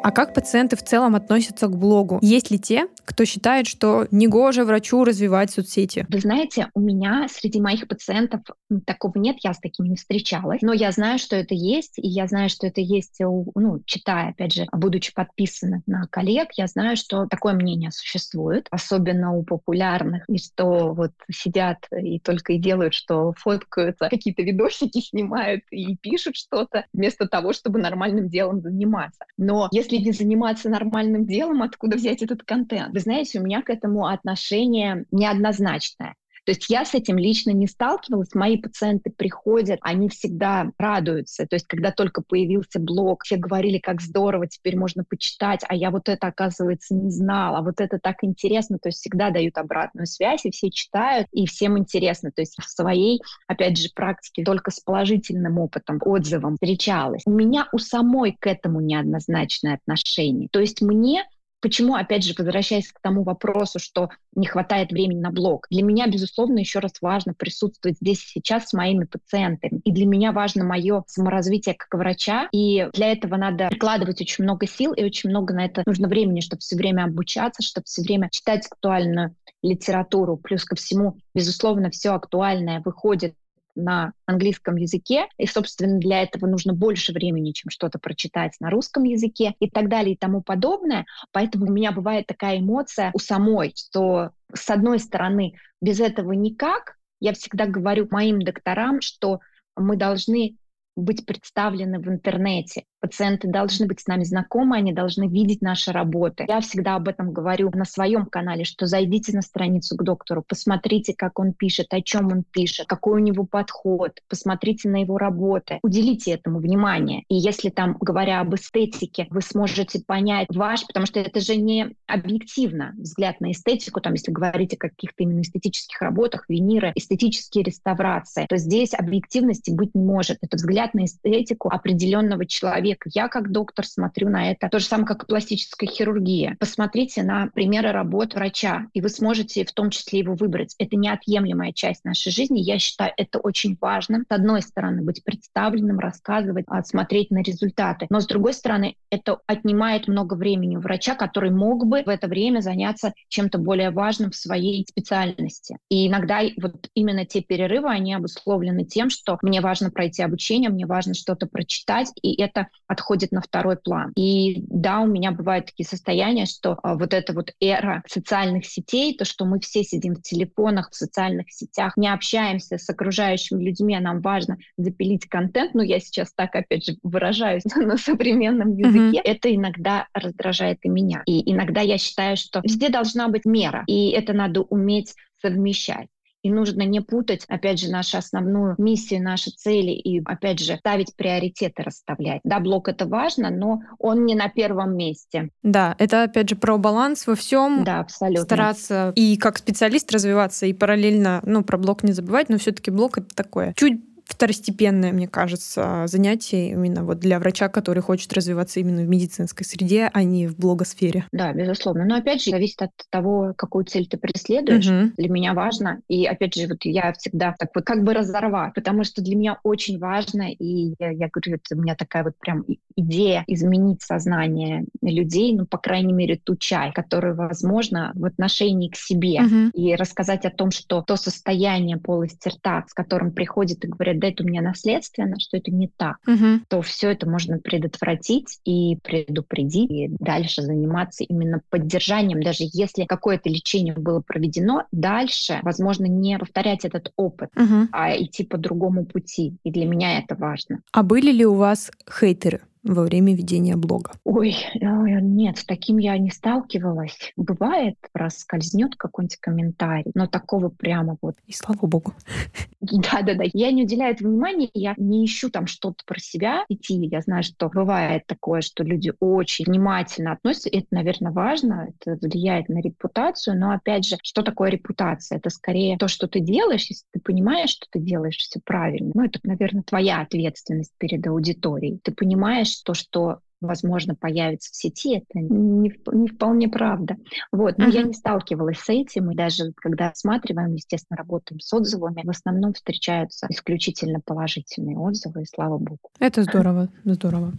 А 0.09 0.11
как 0.11 0.33
пациенты 0.33 0.75
в 0.75 0.81
целом 0.81 1.13
относятся 1.13 1.67
к 1.67 1.77
блогу? 1.77 2.17
Есть 2.23 2.49
ли 2.49 2.57
те, 2.57 2.87
кто 3.05 3.25
считает, 3.25 3.67
что 3.67 4.07
негоже 4.09 4.65
врачу 4.65 5.03
развивать 5.03 5.51
соцсети? 5.51 6.07
Вы 6.09 6.19
знаете, 6.19 6.71
у 6.73 6.79
меня 6.79 7.27
среди 7.29 7.61
моих 7.61 7.87
пациентов 7.87 8.41
такого 8.87 9.19
нет, 9.19 9.35
я 9.43 9.53
с 9.53 9.59
такими 9.59 9.89
не 9.89 9.97
встречалась, 9.97 10.63
но 10.63 10.73
я 10.73 10.91
знаю, 10.91 11.19
что 11.19 11.35
это 11.35 11.53
есть, 11.53 11.99
и 11.99 12.07
я 12.07 12.25
знаю, 12.25 12.49
что 12.49 12.65
это 12.65 12.81
есть, 12.81 13.17
ну, 13.19 13.83
читая, 13.85 14.29
опять 14.29 14.53
же, 14.53 14.65
будучи 14.71 15.13
подписана 15.13 15.83
на 15.85 16.07
коллег, 16.09 16.47
я 16.57 16.65
знаю, 16.65 16.97
что 16.97 17.27
такое 17.27 17.53
мнение 17.53 17.91
существует, 17.91 18.65
особенно 18.71 19.35
у 19.35 19.43
популярных, 19.43 20.23
и 20.27 20.39
что 20.39 20.95
вот 20.95 21.11
сидят 21.31 21.85
и 21.91 22.19
только 22.19 22.53
и 22.53 22.57
делают, 22.57 22.95
что 22.95 23.33
фоткаются, 23.37 24.09
какие-то 24.09 24.41
видосики 24.41 25.01
снимают 25.01 25.61
и 25.69 25.95
пишут 25.97 26.35
что-то, 26.35 26.87
вместо 26.93 27.27
того, 27.27 27.53
чтобы 27.53 27.77
нормальным 27.77 28.27
делом 28.27 28.61
заниматься. 28.61 29.25
Но 29.37 29.67
если 29.71 29.98
не 29.99 30.11
заниматься 30.11 30.69
нормальным 30.69 31.25
делом, 31.25 31.61
откуда 31.63 31.97
взять 31.97 32.21
этот 32.21 32.43
контент? 32.43 32.93
Вы 32.93 32.99
знаете, 32.99 33.39
у 33.39 33.43
меня 33.43 33.61
к 33.61 33.69
этому 33.69 34.07
отношение 34.07 35.05
неоднозначное. 35.11 36.15
То 36.45 36.51
есть 36.51 36.69
я 36.69 36.85
с 36.85 36.93
этим 36.93 37.17
лично 37.17 37.51
не 37.51 37.67
сталкивалась. 37.67 38.33
Мои 38.33 38.57
пациенты 38.57 39.11
приходят, 39.11 39.79
они 39.81 40.09
всегда 40.09 40.71
радуются. 40.77 41.45
То 41.45 41.55
есть 41.55 41.67
когда 41.67 41.91
только 41.91 42.21
появился 42.21 42.79
блог, 42.79 43.23
все 43.23 43.37
говорили, 43.37 43.77
как 43.77 44.01
здорово, 44.01 44.47
теперь 44.47 44.77
можно 44.77 45.03
почитать, 45.03 45.61
а 45.67 45.75
я 45.75 45.91
вот 45.91 46.09
это, 46.09 46.27
оказывается, 46.27 46.95
не 46.95 47.11
знала, 47.11 47.59
а 47.59 47.61
вот 47.61 47.79
это 47.81 47.99
так 47.99 48.17
интересно. 48.23 48.79
То 48.79 48.89
есть 48.89 48.99
всегда 48.99 49.29
дают 49.29 49.57
обратную 49.57 50.05
связь, 50.05 50.45
и 50.45 50.51
все 50.51 50.69
читают, 50.69 51.27
и 51.31 51.45
всем 51.45 51.77
интересно. 51.77 52.31
То 52.31 52.41
есть 52.41 52.55
в 52.59 52.69
своей, 52.69 53.21
опять 53.47 53.77
же, 53.77 53.89
практике 53.93 54.43
только 54.43 54.71
с 54.71 54.79
положительным 54.79 55.59
опытом, 55.59 55.99
отзывом 56.03 56.55
встречалась. 56.55 57.23
У 57.25 57.31
меня 57.31 57.67
у 57.71 57.77
самой 57.77 58.35
к 58.39 58.47
этому 58.47 58.81
неоднозначное 58.81 59.75
отношение. 59.75 60.49
То 60.51 60.59
есть 60.59 60.81
мне 60.81 61.25
Почему, 61.61 61.95
опять 61.95 62.23
же, 62.23 62.33
возвращаясь 62.37 62.91
к 62.91 62.99
тому 63.01 63.23
вопросу, 63.23 63.79
что 63.79 64.09
не 64.33 64.47
хватает 64.47 64.91
времени 64.91 65.19
на 65.19 65.31
блог, 65.31 65.67
для 65.69 65.83
меня, 65.83 66.07
безусловно, 66.07 66.59
еще 66.59 66.79
раз 66.79 66.93
важно 67.01 67.33
присутствовать 67.33 67.97
здесь 67.97 68.23
и 68.23 68.39
сейчас 68.39 68.69
с 68.69 68.73
моими 68.73 69.05
пациентами. 69.05 69.81
И 69.83 69.91
для 69.91 70.05
меня 70.05 70.31
важно 70.31 70.63
мое 70.63 71.03
саморазвитие 71.07 71.75
как 71.75 71.99
врача, 71.99 72.47
и 72.51 72.87
для 72.93 73.11
этого 73.11 73.35
надо 73.35 73.67
прикладывать 73.69 74.21
очень 74.21 74.43
много 74.43 74.67
сил, 74.67 74.93
и 74.93 75.03
очень 75.03 75.29
много 75.29 75.53
на 75.53 75.65
это 75.65 75.83
нужно 75.85 76.07
времени, 76.07 76.39
чтобы 76.39 76.61
все 76.61 76.77
время 76.77 77.03
обучаться, 77.03 77.61
чтобы 77.61 77.85
все 77.85 78.01
время 78.03 78.29
читать 78.31 78.65
актуальную 78.65 79.35
литературу. 79.61 80.37
Плюс 80.37 80.63
ко 80.63 80.75
всему, 80.75 81.17
безусловно, 81.33 81.89
все 81.89 82.13
актуальное 82.13 82.81
выходит 82.83 83.33
на 83.75 84.13
английском 84.25 84.75
языке, 84.75 85.27
и, 85.37 85.45
собственно, 85.45 85.99
для 85.99 86.21
этого 86.21 86.47
нужно 86.47 86.73
больше 86.73 87.13
времени, 87.13 87.51
чем 87.51 87.69
что-то 87.69 87.99
прочитать 87.99 88.55
на 88.59 88.69
русском 88.69 89.03
языке 89.03 89.55
и 89.59 89.69
так 89.69 89.89
далее 89.89 90.13
и 90.13 90.17
тому 90.17 90.41
подобное. 90.41 91.05
Поэтому 91.31 91.65
у 91.65 91.71
меня 91.71 91.91
бывает 91.91 92.27
такая 92.27 92.59
эмоция 92.59 93.11
у 93.13 93.19
самой, 93.19 93.73
что, 93.75 94.31
с 94.53 94.69
одной 94.69 94.99
стороны, 94.99 95.53
без 95.81 95.99
этого 95.99 96.33
никак, 96.33 96.97
я 97.19 97.33
всегда 97.33 97.65
говорю 97.65 98.07
моим 98.11 98.41
докторам, 98.41 99.01
что 99.01 99.39
мы 99.75 99.97
должны 99.97 100.57
быть 100.95 101.25
представлены 101.25 101.99
в 101.99 102.07
интернете. 102.07 102.85
Пациенты 103.01 103.47
должны 103.47 103.87
быть 103.87 104.01
с 104.01 104.07
нами 104.07 104.23
знакомы, 104.23 104.75
они 104.75 104.91
должны 104.91 105.27
видеть 105.27 105.61
наши 105.61 105.91
работы. 105.91 106.45
Я 106.49 106.59
всегда 106.59 106.95
об 106.95 107.07
этом 107.07 107.31
говорю 107.31 107.71
на 107.73 107.85
своем 107.85 108.25
канале, 108.25 108.65
что 108.65 108.87
зайдите 108.87 109.33
на 109.33 109.41
страницу 109.41 109.95
к 109.95 110.03
доктору, 110.03 110.43
посмотрите, 110.45 111.13
как 111.15 111.39
он 111.39 111.53
пишет, 111.53 111.87
о 111.93 112.01
чем 112.01 112.27
он 112.27 112.43
пишет, 112.43 112.87
какой 112.87 113.21
у 113.21 113.23
него 113.23 113.45
подход, 113.45 114.19
посмотрите 114.27 114.89
на 114.89 115.01
его 115.01 115.17
работы, 115.17 115.79
уделите 115.81 116.31
этому 116.31 116.59
внимание. 116.59 117.23
И 117.29 117.35
если 117.35 117.69
там, 117.69 117.95
говоря 118.01 118.41
об 118.41 118.53
эстетике, 118.55 119.27
вы 119.29 119.41
сможете 119.41 120.01
понять 120.05 120.47
ваш, 120.49 120.85
потому 120.85 121.05
что 121.05 121.19
это 121.21 121.39
же 121.39 121.55
не 121.55 121.95
объективно 122.05 122.93
взгляд 122.97 123.39
на 123.39 123.51
эстетику, 123.51 124.01
там, 124.01 124.13
если 124.13 124.31
говорить 124.31 124.73
о 124.73 124.77
каких-то 124.77 125.23
именно 125.23 125.41
эстетических 125.41 126.01
работах, 126.01 126.45
виниры, 126.49 126.91
эстетические 126.95 127.63
реставрации, 127.63 128.45
то 128.49 128.57
здесь 128.57 128.93
объективности 128.93 129.71
быть 129.71 129.95
не 129.95 130.03
может. 130.03 130.39
Это 130.41 130.57
взгляд 130.57 130.93
на 130.93 131.05
эстетику 131.05 131.69
определенного 131.69 132.45
человека, 132.45 132.88
человека. 132.89 133.09
Я 133.13 133.27
как 133.27 133.51
доктор 133.51 133.85
смотрю 133.85 134.29
на 134.29 134.51
это. 134.51 134.69
То 134.69 134.79
же 134.79 134.85
самое, 134.85 135.07
как 135.07 135.23
и 135.23 135.27
пластическая 135.27 135.89
хирургия. 135.89 136.55
Посмотрите 136.59 137.23
на 137.23 137.47
примеры 137.47 137.91
работ 137.91 138.33
врача, 138.33 138.87
и 138.93 139.01
вы 139.01 139.09
сможете 139.09 139.65
в 139.65 139.73
том 139.73 139.89
числе 139.89 140.19
его 140.19 140.35
выбрать. 140.35 140.75
Это 140.79 140.95
неотъемлемая 140.95 141.71
часть 141.73 142.03
нашей 142.05 142.31
жизни. 142.31 142.59
Я 142.59 142.79
считаю 142.79 143.11
это 143.17 143.39
очень 143.39 143.77
важным. 143.79 144.25
С 144.29 144.31
одной 144.31 144.61
стороны, 144.61 145.03
быть 145.03 145.23
представленным, 145.23 145.99
рассказывать, 145.99 146.65
а, 146.67 146.83
смотреть 146.83 147.31
на 147.31 147.41
результаты. 147.41 148.07
Но 148.09 148.19
с 148.19 148.27
другой 148.27 148.53
стороны, 148.53 148.95
это 149.09 149.39
отнимает 149.47 150.07
много 150.07 150.35
времени 150.35 150.77
у 150.77 150.81
врача, 150.81 151.15
который 151.15 151.51
мог 151.51 151.85
бы 151.85 152.03
в 152.03 152.09
это 152.09 152.27
время 152.27 152.61
заняться 152.61 153.13
чем-то 153.27 153.57
более 153.57 153.91
важным 153.91 154.31
в 154.31 154.35
своей 154.35 154.85
специальности. 154.87 155.77
И 155.89 156.07
иногда 156.07 156.41
вот 156.61 156.89
именно 156.93 157.25
те 157.25 157.41
перерывы, 157.41 157.89
они 157.89 158.13
обусловлены 158.13 158.85
тем, 158.85 159.09
что 159.09 159.37
мне 159.41 159.61
важно 159.61 159.91
пройти 159.91 160.21
обучение, 160.23 160.69
мне 160.69 160.85
важно 160.85 161.13
что-то 161.13 161.47
прочитать, 161.47 162.11
и 162.21 162.39
это 162.41 162.67
отходит 162.89 163.31
на 163.31 163.41
второй 163.41 163.77
план. 163.77 164.11
И 164.17 164.63
да, 164.67 164.99
у 164.99 165.05
меня 165.05 165.31
бывают 165.31 165.67
такие 165.67 165.87
состояния, 165.87 166.45
что 166.45 166.77
а, 166.81 166.95
вот 166.95 167.13
эта 167.13 167.33
вот 167.33 167.51
эра 167.61 168.03
социальных 168.07 168.65
сетей, 168.65 169.15
то, 169.15 169.25
что 169.25 169.45
мы 169.45 169.59
все 169.59 169.83
сидим 169.83 170.15
в 170.15 170.23
телефонах, 170.23 170.89
в 170.89 170.95
социальных 170.95 171.51
сетях, 171.51 171.95
не 171.97 172.11
общаемся 172.11 172.79
с 172.79 172.89
окружающими 172.89 173.63
людьми, 173.63 173.95
а 173.95 174.01
нам 174.01 174.21
важно 174.21 174.57
запилить 174.75 175.29
контент, 175.29 175.75
ну, 175.75 175.83
я 175.83 175.99
сейчас 175.99 176.33
так, 176.33 176.55
опять 176.55 176.85
же, 176.85 176.97
выражаюсь 177.03 177.63
на 177.75 177.95
современном 177.97 178.75
языке, 178.75 179.19
mm-hmm. 179.19 179.23
это 179.23 179.55
иногда 179.55 180.07
раздражает 180.13 180.79
и 180.81 180.89
меня. 180.89 181.21
И 181.27 181.51
иногда 181.51 181.81
я 181.81 181.99
считаю, 181.99 182.37
что 182.37 182.61
везде 182.63 182.89
должна 182.89 183.27
быть 183.27 183.45
мера, 183.45 183.83
и 183.85 184.09
это 184.09 184.33
надо 184.33 184.61
уметь 184.61 185.13
совмещать. 185.41 186.07
И 186.41 186.51
нужно 186.51 186.83
не 186.83 187.01
путать, 187.01 187.45
опять 187.47 187.79
же, 187.79 187.89
нашу 187.89 188.17
основную 188.17 188.75
миссию, 188.77 189.21
наши 189.23 189.51
цели 189.51 189.91
и, 189.91 190.21
опять 190.23 190.59
же, 190.59 190.77
ставить 190.77 191.15
приоритеты, 191.15 191.83
расставлять. 191.83 192.41
Да, 192.43 192.59
блок 192.59 192.87
это 192.87 193.05
важно, 193.05 193.49
но 193.49 193.81
он 193.97 194.25
не 194.25 194.35
на 194.35 194.49
первом 194.49 194.95
месте. 194.95 195.49
Да, 195.63 195.95
это, 195.99 196.23
опять 196.23 196.49
же, 196.49 196.55
про 196.55 196.77
баланс 196.77 197.27
во 197.27 197.35
всем. 197.35 197.83
Да, 197.83 197.99
абсолютно. 197.99 198.43
Стараться 198.43 199.13
и 199.15 199.37
как 199.37 199.57
специалист 199.57 200.11
развиваться, 200.11 200.65
и 200.65 200.73
параллельно, 200.73 201.41
ну, 201.43 201.63
про 201.63 201.77
блок 201.77 202.03
не 202.03 202.11
забывать, 202.11 202.49
но 202.49 202.57
все-таки 202.57 202.91
блок 202.91 203.17
это 203.17 203.35
такое 203.35 203.73
чуть 203.75 204.08
второстепенное, 204.29 205.11
мне 205.11 205.27
кажется, 205.27 206.03
занятие 206.05 206.71
именно 206.71 207.03
вот 207.03 207.19
для 207.19 207.39
врача, 207.39 207.67
который 207.67 208.01
хочет 208.01 208.31
развиваться 208.31 208.79
именно 208.79 209.01
в 209.01 209.09
медицинской 209.09 209.65
среде, 209.65 210.09
а 210.13 210.23
не 210.23 210.47
в 210.47 210.55
блогосфере. 210.55 211.25
Да, 211.31 211.51
безусловно. 211.51 212.05
Но 212.05 212.15
опять 212.15 212.43
же, 212.43 212.51
зависит 212.51 212.81
от 212.83 212.91
того, 213.09 213.53
какую 213.57 213.85
цель 213.85 214.07
ты 214.07 214.17
преследуешь. 214.17 214.87
Угу. 214.87 215.13
Для 215.17 215.29
меня 215.29 215.53
важно. 215.53 216.01
И 216.07 216.25
опять 216.25 216.53
же, 216.53 216.67
вот 216.67 216.77
я 216.83 217.11
всегда 217.13 217.55
так 217.57 217.69
вот 217.73 217.83
как 217.83 218.03
бы 218.03 218.13
разорвать, 218.13 218.73
потому 218.75 219.03
что 219.03 219.21
для 219.23 219.35
меня 219.35 219.57
очень 219.63 219.97
важно, 219.97 220.51
и 220.51 220.93
я, 220.99 221.09
я 221.09 221.27
говорю, 221.27 221.55
это 221.55 221.75
у 221.75 221.81
меня 221.81 221.95
такая 221.95 222.23
вот 222.23 222.33
прям 222.39 222.65
идея 222.95 223.43
изменить 223.47 224.03
сознание 224.03 224.85
людей, 225.01 225.55
ну, 225.55 225.65
по 225.65 225.79
крайней 225.79 226.13
мере, 226.13 226.37
ту 226.37 226.55
часть, 226.55 226.93
которая, 226.93 227.33
возможно, 227.33 228.11
в 228.13 228.25
отношении 228.25 228.89
к 228.89 228.95
себе. 228.95 229.41
Угу. 229.41 229.71
И 229.73 229.95
рассказать 229.95 230.45
о 230.45 230.51
том, 230.51 230.69
что 230.69 231.01
то 231.01 231.15
состояние 231.15 231.97
полости 231.97 232.49
рта, 232.49 232.85
с 232.87 232.93
которым 232.93 233.31
приходит 233.31 233.83
и 233.85 233.87
говорят, 233.87 234.18
да, 234.19 234.27
это 234.27 234.43
у 234.43 234.47
меня 234.47 234.61
наследственно, 234.61 235.39
что 235.39 235.57
это 235.57 235.71
не 235.71 235.87
так, 235.87 236.17
угу. 236.27 236.61
то 236.67 236.81
все 236.81 237.11
это 237.11 237.27
можно 237.27 237.59
предотвратить 237.59 238.59
и 238.65 238.97
предупредить, 239.03 239.91
и 239.91 240.09
дальше 240.19 240.61
заниматься 240.61 241.23
именно 241.23 241.61
поддержанием, 241.69 242.41
даже 242.41 242.63
если 242.71 243.05
какое-то 243.05 243.49
лечение 243.49 243.93
было 243.93 244.21
проведено, 244.21 244.83
дальше, 244.91 245.59
возможно, 245.63 246.05
не 246.05 246.37
повторять 246.37 246.85
этот 246.85 247.11
опыт, 247.15 247.49
угу. 247.55 247.87
а 247.91 248.15
идти 248.15 248.43
по 248.43 248.57
другому 248.57 249.05
пути. 249.05 249.55
И 249.63 249.71
для 249.71 249.85
меня 249.85 250.19
это 250.19 250.35
важно. 250.35 250.81
А 250.91 251.03
были 251.03 251.31
ли 251.31 251.45
у 251.45 251.53
вас 251.53 251.91
хейтеры? 252.09 252.61
Во 252.93 253.03
время 253.03 253.35
ведения 253.35 253.75
блога? 253.75 254.11
Ой, 254.23 254.55
нет, 254.81 255.57
с 255.57 255.65
таким 255.65 255.97
я 255.97 256.17
не 256.17 256.31
сталкивалась. 256.31 257.31
Бывает, 257.35 257.95
проскользнет 258.11 258.95
какой-нибудь 258.95 259.37
комментарий, 259.37 260.11
но 260.15 260.27
такого 260.27 260.69
прямо 260.69 261.17
вот. 261.21 261.35
И 261.45 261.53
слава 261.53 261.87
богу. 261.87 262.13
Да-да-да, 262.81 263.43
я 263.53 263.71
не 263.71 263.83
уделяю 263.83 264.13
этого 264.13 264.29
внимания, 264.29 264.69
я 264.73 264.93
не 264.97 265.25
ищу 265.25 265.49
там 265.49 265.67
что-то 265.67 266.03
про 266.05 266.19
себя 266.19 266.65
идти. 266.69 266.95
Я 267.05 267.21
знаю, 267.21 267.43
что 267.43 267.69
бывает 267.69 268.23
такое, 268.25 268.61
что 268.61 268.83
люди 268.83 269.13
очень 269.19 269.65
внимательно 269.65 270.33
относятся, 270.33 270.69
это, 270.69 270.87
наверное, 270.91 271.31
важно, 271.31 271.89
это 271.89 272.17
влияет 272.25 272.69
на 272.69 272.81
репутацию, 272.81 273.59
но, 273.59 273.71
опять 273.71 274.05
же, 274.05 274.17
что 274.23 274.41
такое 274.41 274.69
репутация? 274.69 275.37
Это 275.37 275.49
скорее 275.49 275.97
то, 275.97 276.07
что 276.07 276.27
ты 276.27 276.39
делаешь, 276.39 276.87
если 276.89 277.05
ты 277.11 277.19
понимаешь, 277.19 277.69
что 277.69 277.87
ты 277.89 277.99
делаешь 277.99 278.37
все 278.37 278.59
правильно. 278.63 279.11
Ну, 279.13 279.25
это, 279.25 279.39
наверное, 279.43 279.83
твоя 279.83 280.21
ответственность 280.21 280.93
перед 280.97 281.25
аудиторией. 281.27 281.99
Ты 282.03 282.11
понимаешь, 282.11 282.78
то, 282.83 282.93
что 282.93 283.39
возможно, 283.61 284.15
появится 284.15 284.71
в 284.71 284.75
сети, 284.75 285.17
это 285.17 285.39
не, 285.39 285.91
не 286.13 286.27
вполне 286.27 286.69
правда. 286.69 287.17
Вот. 287.51 287.77
Но 287.77 287.87
uh-huh. 287.87 287.93
я 287.93 288.03
не 288.03 288.13
сталкивалась 288.13 288.79
с 288.79 288.89
этим, 288.89 289.31
и 289.31 289.35
даже 289.35 289.73
когда 289.75 290.09
осматриваем, 290.09 290.73
естественно, 290.75 291.17
работаем 291.17 291.59
с 291.59 291.71
отзывами, 291.73 292.21
в 292.23 292.29
основном 292.29 292.73
встречаются 292.73 293.47
исключительно 293.49 294.21
положительные 294.23 294.97
отзывы, 294.97 295.41
и 295.41 295.45
слава 295.45 295.77
богу. 295.77 296.09
Это 296.19 296.43
здорово, 296.43 296.89
здорово. 297.03 297.53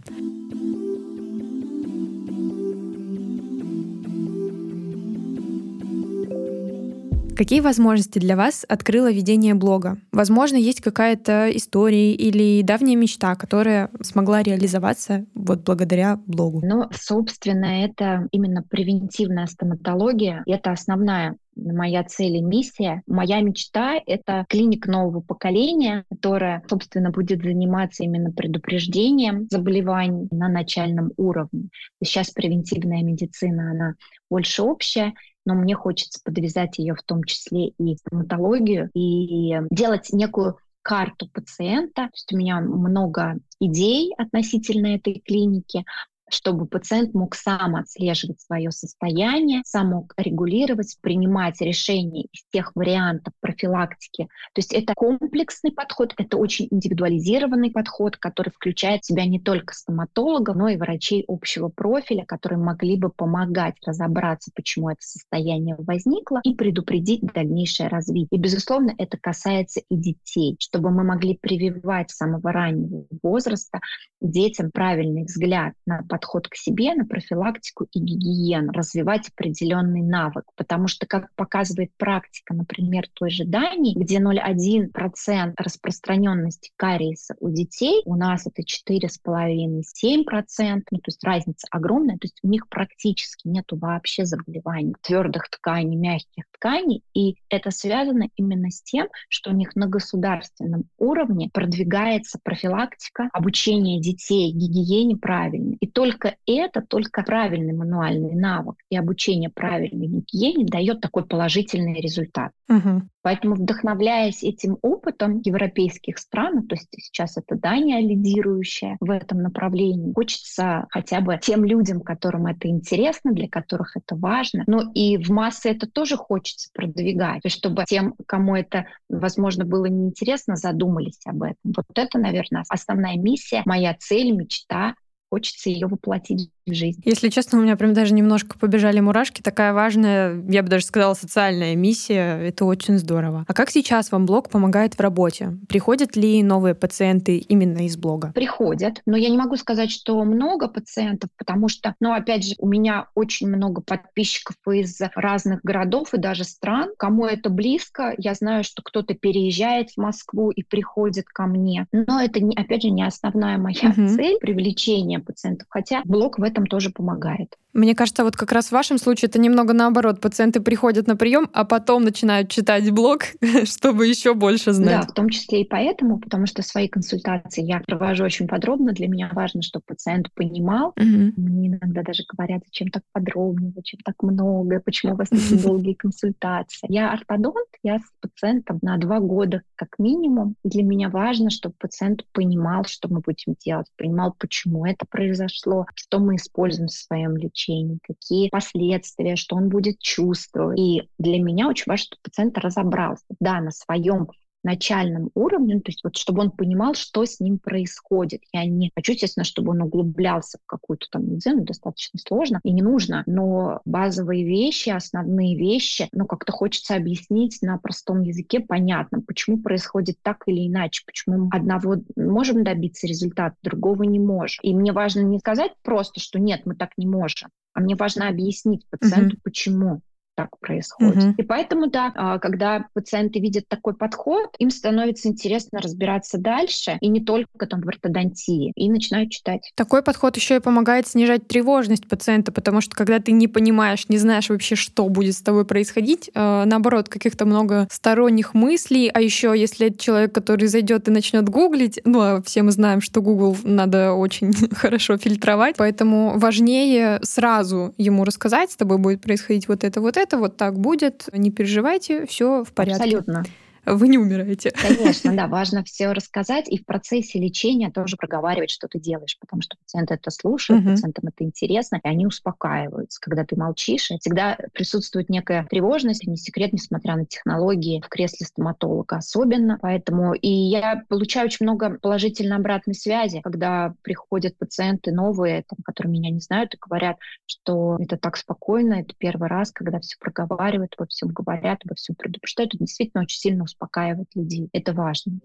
Какие 7.41 7.59
возможности 7.61 8.19
для 8.19 8.35
вас 8.35 8.67
открыло 8.69 9.11
ведение 9.11 9.55
блога? 9.55 9.97
Возможно, 10.11 10.57
есть 10.57 10.79
какая-то 10.79 11.49
история 11.57 12.13
или 12.13 12.61
давняя 12.61 12.95
мечта, 12.95 13.33
которая 13.33 13.89
смогла 14.01 14.43
реализоваться 14.43 15.25
вот 15.33 15.63
благодаря 15.63 16.19
блогу? 16.27 16.61
Ну, 16.63 16.87
собственно, 16.93 17.83
это 17.83 18.27
именно 18.31 18.61
превентивная 18.61 19.47
стоматология. 19.47 20.43
Это 20.45 20.71
основная 20.71 21.35
моя 21.55 22.03
цель 22.03 22.37
и 22.37 22.41
миссия. 22.41 23.01
Моя 23.07 23.41
мечта— 23.41 23.99
это 24.05 24.45
клиник 24.47 24.85
нового 24.85 25.21
поколения, 25.21 26.05
которая, 26.11 26.63
собственно, 26.69 27.09
будет 27.09 27.41
заниматься 27.41 28.03
именно 28.03 28.31
предупреждением 28.31 29.47
заболеваний 29.49 30.27
на 30.31 30.47
начальном 30.47 31.11
уровне. 31.17 31.69
Сейчас 32.03 32.29
превентивная 32.29 33.01
медицина, 33.01 33.71
она 33.71 33.93
больше 34.29 34.61
общая, 34.61 35.13
но 35.53 35.59
мне 35.59 35.75
хочется 35.75 36.19
подвязать 36.23 36.77
ее 36.79 36.95
в 36.95 37.03
том 37.03 37.23
числе 37.23 37.69
и 37.69 37.95
стоматологию, 37.95 38.89
и 38.93 39.57
делать 39.69 40.09
некую 40.11 40.57
карту 40.81 41.29
пациента. 41.29 42.03
То 42.03 42.11
есть 42.13 42.33
у 42.33 42.37
меня 42.37 42.59
много 42.59 43.35
идей 43.59 44.13
относительно 44.17 44.95
этой 44.95 45.21
клиники, 45.25 45.85
чтобы 46.33 46.65
пациент 46.65 47.13
мог 47.13 47.35
сам 47.35 47.75
отслеживать 47.75 48.41
свое 48.41 48.71
состояние, 48.71 49.61
сам 49.65 49.89
мог 49.89 50.13
регулировать, 50.17 50.97
принимать 51.01 51.61
решения 51.61 52.23
из 52.31 52.43
тех 52.51 52.71
вариантов 52.75 53.33
профилактики. 53.39 54.23
То 54.53 54.59
есть 54.59 54.73
это 54.73 54.93
комплексный 54.95 55.71
подход, 55.71 56.13
это 56.17 56.37
очень 56.37 56.67
индивидуализированный 56.71 57.71
подход, 57.71 58.17
который 58.17 58.49
включает 58.49 59.03
в 59.03 59.07
себя 59.07 59.25
не 59.25 59.39
только 59.39 59.73
стоматологов, 59.73 60.55
но 60.55 60.69
и 60.69 60.77
врачей 60.77 61.23
общего 61.27 61.69
профиля, 61.69 62.25
которые 62.25 62.59
могли 62.59 62.97
бы 62.97 63.09
помогать 63.09 63.75
разобраться, 63.85 64.51
почему 64.55 64.89
это 64.89 65.01
состояние 65.01 65.75
возникло, 65.77 66.39
и 66.43 66.55
предупредить 66.55 67.21
дальнейшее 67.21 67.89
развитие. 67.89 68.27
И, 68.31 68.41
безусловно, 68.41 68.93
это 68.97 69.17
касается 69.17 69.81
и 69.89 69.95
детей, 69.95 70.55
чтобы 70.59 70.91
мы 70.91 71.03
могли 71.03 71.37
прививать 71.39 72.11
с 72.11 72.17
самого 72.17 72.51
раннего 72.51 73.05
возраста 73.21 73.79
детям 74.21 74.71
правильный 74.71 75.23
взгляд 75.23 75.73
на 75.85 76.03
подход 76.07 76.20
подход 76.21 76.47
к 76.47 76.55
себе, 76.55 76.93
на 76.93 77.05
профилактику 77.05 77.87
и 77.91 77.99
гигиену, 77.99 78.71
развивать 78.71 79.27
определенный 79.29 80.03
навык. 80.03 80.45
Потому 80.55 80.87
что, 80.87 81.07
как 81.07 81.33
показывает 81.35 81.89
практика, 81.97 82.53
например, 82.53 83.05
той 83.13 83.31
же 83.31 83.43
Дании, 83.43 83.97
где 83.97 84.19
0,1% 84.19 85.53
распространенности 85.57 86.71
кариеса 86.75 87.33
у 87.39 87.49
детей, 87.49 88.03
у 88.05 88.15
нас 88.15 88.45
это 88.45 88.61
4,5-7%, 88.61 90.83
ну, 90.91 90.99
то 90.99 91.07
есть 91.07 91.23
разница 91.23 91.65
огромная, 91.71 92.17
то 92.17 92.25
есть 92.25 92.37
у 92.43 92.47
них 92.47 92.69
практически 92.69 93.47
нет 93.47 93.65
вообще 93.71 94.25
заболеваний 94.25 94.93
твердых 95.01 95.49
тканей, 95.49 95.97
мягких 95.97 96.43
тканей, 96.51 97.01
и 97.15 97.37
это 97.49 97.71
связано 97.71 98.27
именно 98.35 98.69
с 98.69 98.83
тем, 98.83 99.07
что 99.27 99.49
у 99.49 99.53
них 99.53 99.75
на 99.75 99.87
государственном 99.87 100.83
уровне 100.99 101.49
продвигается 101.51 102.37
профилактика, 102.43 103.27
обучение 103.33 103.99
детей 103.99 104.51
гигиене 104.51 105.17
правильной. 105.17 105.77
И 105.79 105.87
только 105.87 106.10
только 106.11 106.35
это, 106.45 106.81
только 106.81 107.23
правильный 107.23 107.73
мануальный 107.73 108.35
навык 108.35 108.75
и 108.89 108.97
обучение 108.97 109.49
правильной 109.49 110.07
гигиене 110.07 110.65
дает 110.65 111.01
такой 111.01 111.25
положительный 111.25 112.01
результат. 112.01 112.51
Угу. 112.69 113.03
Поэтому, 113.21 113.55
вдохновляясь 113.55 114.43
этим 114.43 114.77
опытом 114.81 115.41
европейских 115.43 116.17
стран, 116.17 116.67
то 116.67 116.75
есть 116.75 116.87
сейчас 116.91 117.37
это 117.37 117.55
Дания 117.55 117.99
лидирующая 117.99 118.97
в 118.99 119.11
этом 119.11 119.41
направлении, 119.41 120.13
хочется 120.13 120.87
хотя 120.89 121.21
бы 121.21 121.39
тем 121.41 121.63
людям, 121.63 122.01
которым 122.01 122.47
это 122.47 122.67
интересно, 122.67 123.31
для 123.31 123.47
которых 123.47 123.95
это 123.95 124.15
важно, 124.15 124.63
но 124.67 124.91
и 124.93 125.17
в 125.17 125.29
массы 125.29 125.69
это 125.69 125.87
тоже 125.87 126.17
хочется 126.17 126.69
продвигать, 126.73 127.41
чтобы 127.51 127.85
тем, 127.85 128.15
кому 128.25 128.55
это, 128.55 128.87
возможно, 129.07 129.65
было 129.65 129.85
неинтересно, 129.85 130.55
задумались 130.55 131.19
об 131.25 131.43
этом. 131.43 131.57
Вот 131.63 131.85
это, 131.95 132.17
наверное, 132.17 132.63
основная 132.69 133.17
миссия, 133.17 133.61
моя 133.65 133.95
цель, 133.99 134.31
мечта 134.31 134.95
хочется 135.31 135.69
ее 135.69 135.87
воплотить 135.87 136.51
в 136.67 136.73
жизнь. 136.73 137.01
Если 137.05 137.29
честно, 137.29 137.57
у 137.57 137.61
меня 137.61 137.77
прям 137.77 137.93
даже 137.93 138.13
немножко 138.13 138.59
побежали 138.59 138.99
мурашки. 138.99 139.41
Такая 139.41 139.73
важная, 139.73 140.43
я 140.49 140.61
бы 140.61 140.67
даже 140.67 140.85
сказала, 140.85 141.13
социальная 141.13 141.73
миссия. 141.75 142.37
Это 142.37 142.65
очень 142.65 142.97
здорово. 142.97 143.45
А 143.47 143.53
как 143.53 143.69
сейчас 143.69 144.11
вам 144.11 144.25
блог 144.25 144.49
помогает 144.49 144.95
в 144.95 144.99
работе? 144.99 145.57
Приходят 145.69 146.17
ли 146.17 146.43
новые 146.43 146.75
пациенты 146.75 147.37
именно 147.37 147.85
из 147.85 147.95
блога? 147.95 148.33
Приходят, 148.35 149.01
но 149.05 149.15
я 149.15 149.29
не 149.29 149.37
могу 149.37 149.55
сказать, 149.55 149.89
что 149.89 150.21
много 150.25 150.67
пациентов, 150.67 151.29
потому 151.37 151.69
что, 151.69 151.95
ну, 152.01 152.11
опять 152.11 152.45
же, 152.45 152.55
у 152.57 152.67
меня 152.67 153.07
очень 153.15 153.47
много 153.47 153.81
подписчиков 153.81 154.57
из 154.69 154.99
разных 155.15 155.61
городов 155.63 156.13
и 156.13 156.17
даже 156.17 156.43
стран. 156.43 156.89
Кому 156.97 157.25
это 157.25 157.49
близко, 157.49 158.13
я 158.17 158.33
знаю, 158.33 158.65
что 158.65 158.81
кто-то 158.81 159.13
переезжает 159.13 159.91
в 159.91 159.97
Москву 159.97 160.51
и 160.51 160.61
приходит 160.63 161.25
ко 161.27 161.43
мне. 161.43 161.87
Но 161.93 162.21
это, 162.21 162.41
опять 162.57 162.81
же, 162.83 162.89
не 162.89 163.07
основная 163.07 163.57
моя 163.57 163.91
угу. 163.95 164.07
цель 164.09 164.37
привлечения 164.37 165.20
пациентов, 165.21 165.67
хотя 165.69 166.01
блог 166.05 166.39
в 166.39 166.43
этом 166.43 166.65
тоже 166.65 166.89
помогает. 166.89 167.55
Мне 167.73 167.95
кажется, 167.95 168.23
вот 168.23 168.35
как 168.35 168.51
раз 168.51 168.67
в 168.67 168.71
вашем 168.73 168.97
случае 168.97 169.29
это 169.29 169.39
немного 169.39 169.73
наоборот. 169.73 170.19
Пациенты 170.19 170.59
приходят 170.59 171.07
на 171.07 171.15
прием, 171.15 171.49
а 171.53 171.63
потом 171.63 172.03
начинают 172.03 172.49
читать 172.49 172.89
блог, 172.91 173.23
чтобы 173.63 174.07
еще 174.07 174.33
больше 174.33 174.73
знать. 174.73 175.01
Да, 175.01 175.07
в 175.07 175.13
том 175.13 175.29
числе 175.29 175.61
и 175.61 175.67
поэтому, 175.67 176.19
потому 176.19 176.47
что 176.47 176.63
свои 176.63 176.89
консультации 176.89 177.63
я 177.63 177.79
провожу 177.79 178.25
очень 178.25 178.47
подробно. 178.47 178.91
Для 178.91 179.07
меня 179.07 179.29
важно, 179.31 179.61
чтобы 179.61 179.83
пациент 179.87 180.27
понимал. 180.33 180.89
Угу. 180.89 181.33
Мне 181.37 181.67
иногда 181.67 182.03
даже 182.03 182.23
говорят, 182.27 182.63
зачем 182.65 182.89
так 182.89 183.03
подробно, 183.13 183.71
зачем 183.75 184.01
так 184.03 184.15
много, 184.21 184.81
почему 184.81 185.13
у 185.13 185.15
вас 185.15 185.29
такие 185.29 185.61
долгие 185.63 185.93
консультации. 185.93 186.87
Я 186.89 187.11
ортодонт, 187.11 187.69
я 187.83 187.99
с 187.99 188.11
пациентом 188.19 188.79
на 188.81 188.97
два 188.97 189.19
года 189.19 189.61
как 189.75 189.97
минимум. 189.97 190.55
Для 190.63 190.83
меня 190.83 191.09
важно, 191.09 191.49
чтобы 191.49 191.75
пациент 191.79 192.25
понимал, 192.33 192.83
что 192.85 193.07
мы 193.07 193.21
будем 193.21 193.55
делать, 193.63 193.87
понимал, 193.97 194.35
почему 194.37 194.85
это 194.85 195.05
произошло, 195.11 195.85
что 195.93 196.19
мы 196.19 196.37
используем 196.37 196.87
в 196.87 196.93
своем 196.93 197.37
лечении, 197.37 197.99
какие 198.01 198.49
последствия, 198.49 199.35
что 199.35 199.55
он 199.55 199.69
будет 199.69 199.99
чувствовать. 199.99 200.79
И 200.79 201.09
для 201.19 201.39
меня 201.39 201.67
очень 201.67 201.85
важно, 201.87 202.05
чтобы 202.05 202.21
пациент 202.23 202.57
разобрался, 202.57 203.25
да, 203.39 203.59
на 203.61 203.71
своем 203.71 204.27
начальном 204.63 205.29
уровне, 205.33 205.75
ну, 205.75 205.81
то 205.81 205.89
есть 205.89 206.03
вот 206.03 206.15
чтобы 206.15 206.41
он 206.41 206.51
понимал, 206.51 206.93
что 206.93 207.25
с 207.25 207.39
ним 207.39 207.59
происходит. 207.59 208.41
Я 208.53 208.65
не 208.65 208.91
хочу, 208.95 209.13
естественно, 209.13 209.43
чтобы 209.43 209.71
он 209.71 209.81
углублялся 209.81 210.57
в 210.57 210.65
какую-то 210.65 211.07
там 211.11 211.29
медицину, 211.29 211.63
достаточно 211.63 212.19
сложно 212.19 212.59
и 212.63 212.71
не 212.71 212.81
нужно, 212.81 213.23
но 213.25 213.81
базовые 213.85 214.45
вещи, 214.45 214.89
основные 214.89 215.57
вещи, 215.57 216.07
ну, 216.11 216.25
как-то 216.25 216.51
хочется 216.51 216.95
объяснить 216.95 217.59
на 217.61 217.77
простом 217.77 218.21
языке, 218.21 218.59
понятно, 218.59 219.21
почему 219.21 219.57
происходит 219.57 220.17
так 220.21 220.43
или 220.47 220.67
иначе, 220.67 221.03
почему 221.05 221.49
одного 221.51 221.97
можем 222.15 222.63
добиться 222.63 223.07
результата, 223.07 223.55
другого 223.63 224.03
не 224.03 224.19
можем. 224.19 224.59
И 224.63 224.73
мне 224.73 224.91
важно 224.91 225.21
не 225.21 225.39
сказать 225.39 225.71
просто, 225.83 226.19
что 226.19 226.39
нет, 226.39 226.61
мы 226.65 226.75
так 226.75 226.91
не 226.97 227.07
можем, 227.07 227.49
а 227.73 227.81
мне 227.81 227.95
важно 227.95 228.27
объяснить 228.27 228.85
пациенту, 228.89 229.37
mm-hmm. 229.37 229.41
почему 229.43 230.01
так 230.41 230.59
происходит. 230.59 231.17
Угу. 231.17 231.33
И 231.37 231.43
поэтому, 231.43 231.87
да, 231.87 232.11
а, 232.15 232.39
когда 232.39 232.85
пациенты 232.93 233.39
видят 233.39 233.65
такой 233.67 233.93
подход, 233.93 234.55
им 234.57 234.69
становится 234.69 235.27
интересно 235.27 235.79
разбираться 235.79 236.37
дальше, 236.37 236.97
и 236.99 237.07
не 237.07 237.21
только 237.21 237.65
там 237.67 237.81
в 237.81 237.87
ортодонтии, 237.87 238.71
и 238.75 238.89
начинают 238.89 239.31
читать. 239.31 239.71
Такой 239.75 240.01
подход 240.01 240.35
еще 240.35 240.55
и 240.55 240.59
помогает 240.59 241.07
снижать 241.07 241.47
тревожность 241.47 242.07
пациента, 242.07 242.51
потому 242.51 242.81
что 242.81 242.95
когда 242.95 243.19
ты 243.19 243.31
не 243.31 243.47
понимаешь, 243.47 244.09
не 244.09 244.17
знаешь 244.17 244.49
вообще, 244.49 244.75
что 244.75 245.07
будет 245.09 245.35
с 245.35 245.41
тобой 245.41 245.65
происходить, 245.65 246.31
а, 246.33 246.65
наоборот, 246.65 247.09
каких-то 247.09 247.45
много 247.45 247.87
сторонних 247.91 248.53
мыслей, 248.53 249.09
а 249.13 249.21
еще 249.21 249.53
если 249.55 249.87
это 249.87 249.97
человек, 249.99 250.33
который 250.33 250.67
зайдет 250.67 251.07
и 251.07 251.11
начнет 251.11 251.47
гуглить, 251.49 251.99
ну, 252.05 252.19
а 252.21 252.41
все 252.41 252.63
мы 252.63 252.71
знаем, 252.71 253.01
что 253.01 253.21
Google 253.21 253.57
надо 253.63 254.13
очень 254.13 254.53
хорошо 254.75 255.17
фильтровать, 255.17 255.75
поэтому 255.77 256.37
важнее 256.37 257.19
сразу 257.21 257.93
ему 257.97 258.23
рассказать, 258.23 258.71
с 258.71 258.75
тобой 258.75 258.97
будет 258.97 259.21
происходить 259.21 259.67
вот 259.67 259.83
это, 259.83 260.01
вот 260.01 260.17
это, 260.17 260.30
вот 260.37 260.57
так 260.57 260.79
будет, 260.79 261.29
не 261.33 261.51
переживайте, 261.51 262.25
все 262.25 262.63
в 262.63 262.71
порядке. 262.73 263.03
Абсолютно. 263.03 263.43
Вы 263.85 264.07
не 264.07 264.17
умираете. 264.17 264.71
Конечно, 264.71 265.35
да, 265.35 265.47
важно 265.47 265.83
все 265.83 266.11
рассказать 266.11 266.69
и 266.69 266.77
в 266.77 266.85
процессе 266.85 267.39
лечения 267.39 267.89
тоже 267.89 268.15
проговаривать, 268.17 268.69
что 268.69 268.87
ты 268.87 268.99
делаешь, 268.99 269.37
потому 269.39 269.61
что 269.61 269.77
пациенты 269.77 270.13
это 270.13 270.29
слушают, 270.31 270.83
угу. 270.83 270.91
пациентам 270.91 271.29
это 271.29 271.43
интересно, 271.43 271.99
и 272.03 272.07
они 272.07 272.25
успокаиваются. 272.25 273.19
Когда 273.19 273.43
ты 273.43 273.55
молчишь, 273.55 274.11
всегда 274.19 274.57
присутствует 274.73 275.29
некая 275.29 275.65
тревожность, 275.69 276.27
не 276.27 276.37
секрет, 276.37 276.73
несмотря 276.73 277.15
на 277.15 277.25
технологии 277.25 278.01
в 278.05 278.09
кресле 278.09 278.45
стоматолога 278.45 279.17
особенно. 279.17 279.77
Поэтому 279.81 280.33
и 280.33 280.49
я 280.49 281.03
получаю 281.07 281.47
очень 281.47 281.65
много 281.65 281.97
положительной 282.01 282.57
обратной 282.57 282.93
связи, 282.93 283.41
когда 283.41 283.93
приходят 284.01 284.57
пациенты 284.57 285.11
новые, 285.11 285.63
там, 285.63 285.79
которые 285.83 286.11
меня 286.11 286.29
не 286.29 286.39
знают, 286.39 286.73
и 286.73 286.77
говорят, 286.79 287.17
что 287.45 287.97
это 287.99 288.17
так 288.17 288.37
спокойно, 288.37 288.95
это 288.95 289.13
первый 289.17 289.49
раз, 289.49 289.71
когда 289.71 289.99
все 289.99 290.15
проговаривают, 290.19 290.93
обо 290.97 291.07
всем 291.07 291.29
говорят, 291.29 291.81
обо 291.85 291.95
всем 291.95 292.15
предупреждают. 292.15 292.75
Это 292.75 292.83
действительно 292.83 293.23
очень 293.23 293.39
сильно 293.39 293.63
успокаивать 293.71 294.27
людей. 294.35 294.69
Это 294.73 294.93
важно. 294.93 295.39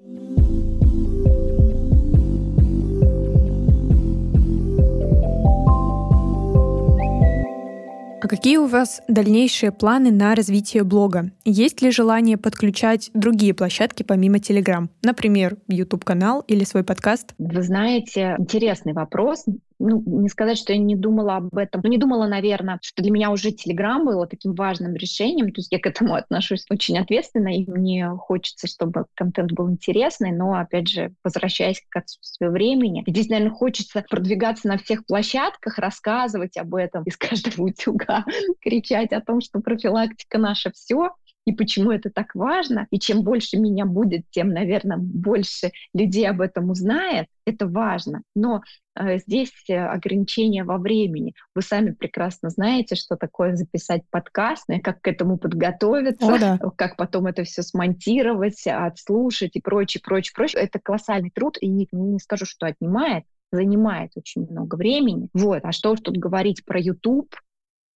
А 8.26 8.28
какие 8.28 8.56
у 8.56 8.66
вас 8.66 9.02
дальнейшие 9.06 9.70
планы 9.70 10.10
на 10.10 10.34
развитие 10.34 10.82
блога? 10.82 11.30
Есть 11.44 11.80
ли 11.80 11.92
желание 11.92 12.36
подключать 12.36 13.10
другие 13.14 13.54
площадки 13.54 14.02
помимо 14.02 14.38
Telegram? 14.38 14.88
Например, 15.04 15.56
YouTube-канал 15.68 16.42
или 16.48 16.64
свой 16.64 16.82
подкаст? 16.82 17.34
Вы 17.38 17.62
знаете, 17.62 18.34
интересный 18.38 18.94
вопрос 18.94 19.44
ну, 19.78 20.02
не 20.06 20.28
сказать, 20.28 20.58
что 20.58 20.72
я 20.72 20.78
не 20.78 20.96
думала 20.96 21.36
об 21.36 21.56
этом. 21.56 21.80
Но 21.82 21.88
не 21.88 21.98
думала, 21.98 22.26
наверное, 22.26 22.78
что 22.82 23.02
для 23.02 23.10
меня 23.10 23.30
уже 23.30 23.50
Телеграм 23.52 24.04
было 24.04 24.26
таким 24.26 24.54
важным 24.54 24.94
решением. 24.94 25.52
То 25.52 25.60
есть 25.60 25.72
я 25.72 25.78
к 25.78 25.86
этому 25.86 26.14
отношусь 26.16 26.64
очень 26.70 26.98
ответственно, 26.98 27.48
и 27.48 27.68
мне 27.70 28.08
хочется, 28.08 28.66
чтобы 28.66 29.06
контент 29.14 29.52
был 29.52 29.70
интересный, 29.70 30.32
но, 30.32 30.54
опять 30.54 30.88
же, 30.88 31.12
возвращаясь 31.22 31.82
к 31.88 31.96
отсутствию 31.96 32.50
времени, 32.50 33.04
здесь, 33.06 33.28
наверное, 33.28 33.54
хочется 33.54 34.04
продвигаться 34.08 34.68
на 34.68 34.78
всех 34.78 35.04
площадках, 35.06 35.78
рассказывать 35.78 36.56
об 36.56 36.74
этом 36.74 37.02
из 37.04 37.16
каждого 37.16 37.66
утюга, 37.66 38.24
кричать 38.60 39.12
о 39.12 39.20
том, 39.20 39.40
что 39.40 39.60
профилактика 39.60 40.38
наша 40.38 40.70
все, 40.72 41.10
и 41.46 41.52
почему 41.52 41.92
это 41.92 42.10
так 42.10 42.34
важно. 42.34 42.88
И 42.90 42.98
чем 42.98 43.22
больше 43.22 43.56
меня 43.56 43.86
будет, 43.86 44.28
тем, 44.30 44.50
наверное, 44.50 44.98
больше 44.98 45.70
людей 45.94 46.28
об 46.28 46.40
этом 46.40 46.70
узнает. 46.70 47.28
Это 47.46 47.68
важно. 47.68 48.22
Но 48.34 48.62
э, 48.96 49.18
здесь 49.18 49.52
э, 49.68 49.76
ограничения 49.76 50.64
во 50.64 50.76
времени. 50.76 51.34
Вы 51.54 51.62
сами 51.62 51.92
прекрасно 51.92 52.50
знаете, 52.50 52.96
что 52.96 53.16
такое 53.16 53.54
записать 53.54 54.02
подкаст, 54.10 54.66
как 54.82 55.00
к 55.00 55.06
этому 55.06 55.38
подготовиться, 55.38 56.34
О, 56.34 56.38
да. 56.38 56.58
как 56.76 56.96
потом 56.96 57.26
это 57.26 57.44
все 57.44 57.62
смонтировать, 57.62 58.66
отслушать 58.66 59.54
и 59.54 59.60
прочее, 59.60 60.02
прочее, 60.04 60.32
прочее. 60.34 60.62
Это 60.64 60.80
колоссальный 60.80 61.30
труд, 61.30 61.56
и 61.60 61.68
не, 61.68 61.88
не 61.92 62.18
скажу, 62.18 62.44
что 62.44 62.66
отнимает, 62.66 63.22
занимает 63.52 64.10
очень 64.16 64.48
много 64.50 64.74
времени. 64.74 65.28
Вот. 65.32 65.60
А 65.62 65.70
что 65.70 65.94
тут 65.94 66.16
говорить 66.16 66.64
про 66.64 66.80
YouTube, 66.80 67.32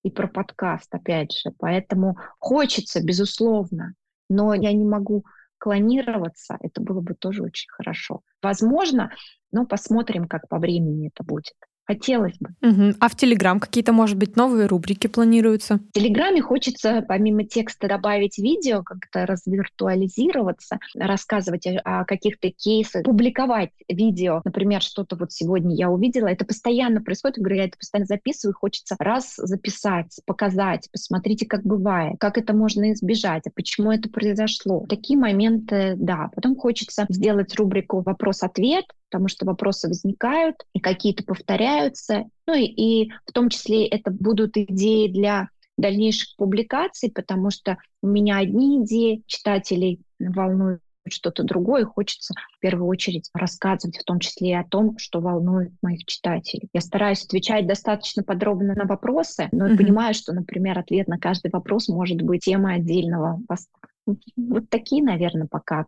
и 0.03 0.11
про 0.11 0.29
подкаст, 0.29 0.95
опять 0.95 1.33
же. 1.33 1.53
Поэтому 1.59 2.17
хочется, 2.39 3.03
безусловно, 3.05 3.95
но 4.29 4.55
я 4.55 4.73
не 4.73 4.85
могу 4.85 5.25
клонироваться, 5.59 6.57
это 6.61 6.81
было 6.81 7.01
бы 7.01 7.15
тоже 7.15 7.43
очень 7.43 7.69
хорошо. 7.71 8.23
Возможно, 8.43 9.13
но 9.53 9.67
посмотрим, 9.67 10.27
как 10.27 10.49
по 10.49 10.59
времени 10.59 11.09
это 11.09 11.23
будет. 11.23 11.55
Хотелось 11.91 12.37
бы. 12.39 12.51
Угу. 12.63 12.95
А 13.01 13.09
в 13.09 13.17
Телеграм 13.17 13.59
какие-то, 13.59 13.93
может 13.93 14.17
быть, 14.17 14.37
новые 14.37 14.67
рубрики 14.67 15.09
планируются? 15.09 15.79
В 15.79 15.93
Телеграме 15.93 16.41
хочется 16.41 17.05
помимо 17.09 17.43
текста 17.43 17.89
добавить 17.89 18.39
видео, 18.39 18.85
как-то 18.85 19.27
развиртуализироваться, 19.27 20.79
рассказывать 20.95 21.67
о, 21.67 21.81
о 21.83 22.05
каких-то 22.05 22.53
кейсах, 22.53 23.03
публиковать 23.03 23.71
видео. 23.89 24.41
Например, 24.45 24.81
что-то 24.83 25.17
вот 25.17 25.33
сегодня 25.33 25.75
я 25.75 25.91
увидела. 25.91 26.29
Это 26.29 26.45
постоянно 26.45 27.03
происходит. 27.03 27.39
Я 27.39 27.43
говорю, 27.43 27.57
я 27.57 27.65
это 27.65 27.77
постоянно 27.77 28.07
записываю. 28.07 28.55
Хочется 28.55 28.95
раз 29.01 29.35
записать, 29.37 30.21
показать, 30.27 30.89
посмотрите, 30.93 31.45
как 31.45 31.65
бывает, 31.65 32.19
как 32.21 32.39
это 32.39 32.55
можно 32.55 32.93
избежать, 32.93 33.49
а 33.49 33.51
почему 33.53 33.91
это 33.91 34.09
произошло. 34.09 34.87
Такие 34.89 35.19
моменты, 35.19 35.95
да. 35.97 36.31
Потом 36.37 36.55
хочется 36.55 37.07
сделать 37.09 37.53
рубрику 37.57 38.01
«Вопрос-ответ», 38.03 38.85
потому 39.11 39.29
что 39.29 39.45
вопросы 39.45 39.89
возникают, 39.89 40.57
и 40.73 40.79
какие-то 40.81 41.25
повторяются. 41.25 42.25
Ну 42.47 42.55
и, 42.55 42.65
и 42.65 43.13
в 43.27 43.33
том 43.33 43.49
числе 43.49 43.87
это 43.87 44.11
будут 44.11 44.57
идеи 44.57 45.09
для 45.09 45.49
дальнейших 45.77 46.37
публикаций, 46.37 47.11
потому 47.11 47.51
что 47.51 47.79
у 48.03 48.07
меня 48.07 48.39
одни 48.39 48.85
идеи, 48.85 49.23
читателей 49.27 50.01
волнуют 50.21 50.83
что-то 51.09 51.43
другое, 51.43 51.87
хочется 51.87 52.35
в 52.57 52.61
первую 52.61 52.87
очередь 52.87 53.31
рассказывать 53.35 53.99
в 53.99 54.05
том 54.05 54.21
числе 54.21 54.51
и 54.51 54.55
о 54.55 54.65
том, 54.65 54.97
что 54.99 55.21
волнует 55.21 55.73
моих 55.83 56.05
читателей. 56.05 56.69
Я 56.73 56.83
стараюсь 56.83 57.25
отвечать 57.25 57.67
достаточно 57.67 58.23
подробно 58.23 58.75
на 58.75 58.85
вопросы, 58.85 59.49
но 59.51 59.67
mm-hmm. 59.67 59.77
понимаю, 59.77 60.15
что, 60.15 60.33
например, 60.33 60.79
ответ 60.79 61.09
на 61.09 61.19
каждый 61.19 61.51
вопрос 61.51 61.89
может 61.89 62.21
быть 62.23 62.45
темой 62.45 62.77
отдельного 62.77 63.41
поста. 63.49 63.79
Вот 64.07 64.69
такие, 64.69 65.03
наверное, 65.03 65.49
пока 65.51 65.87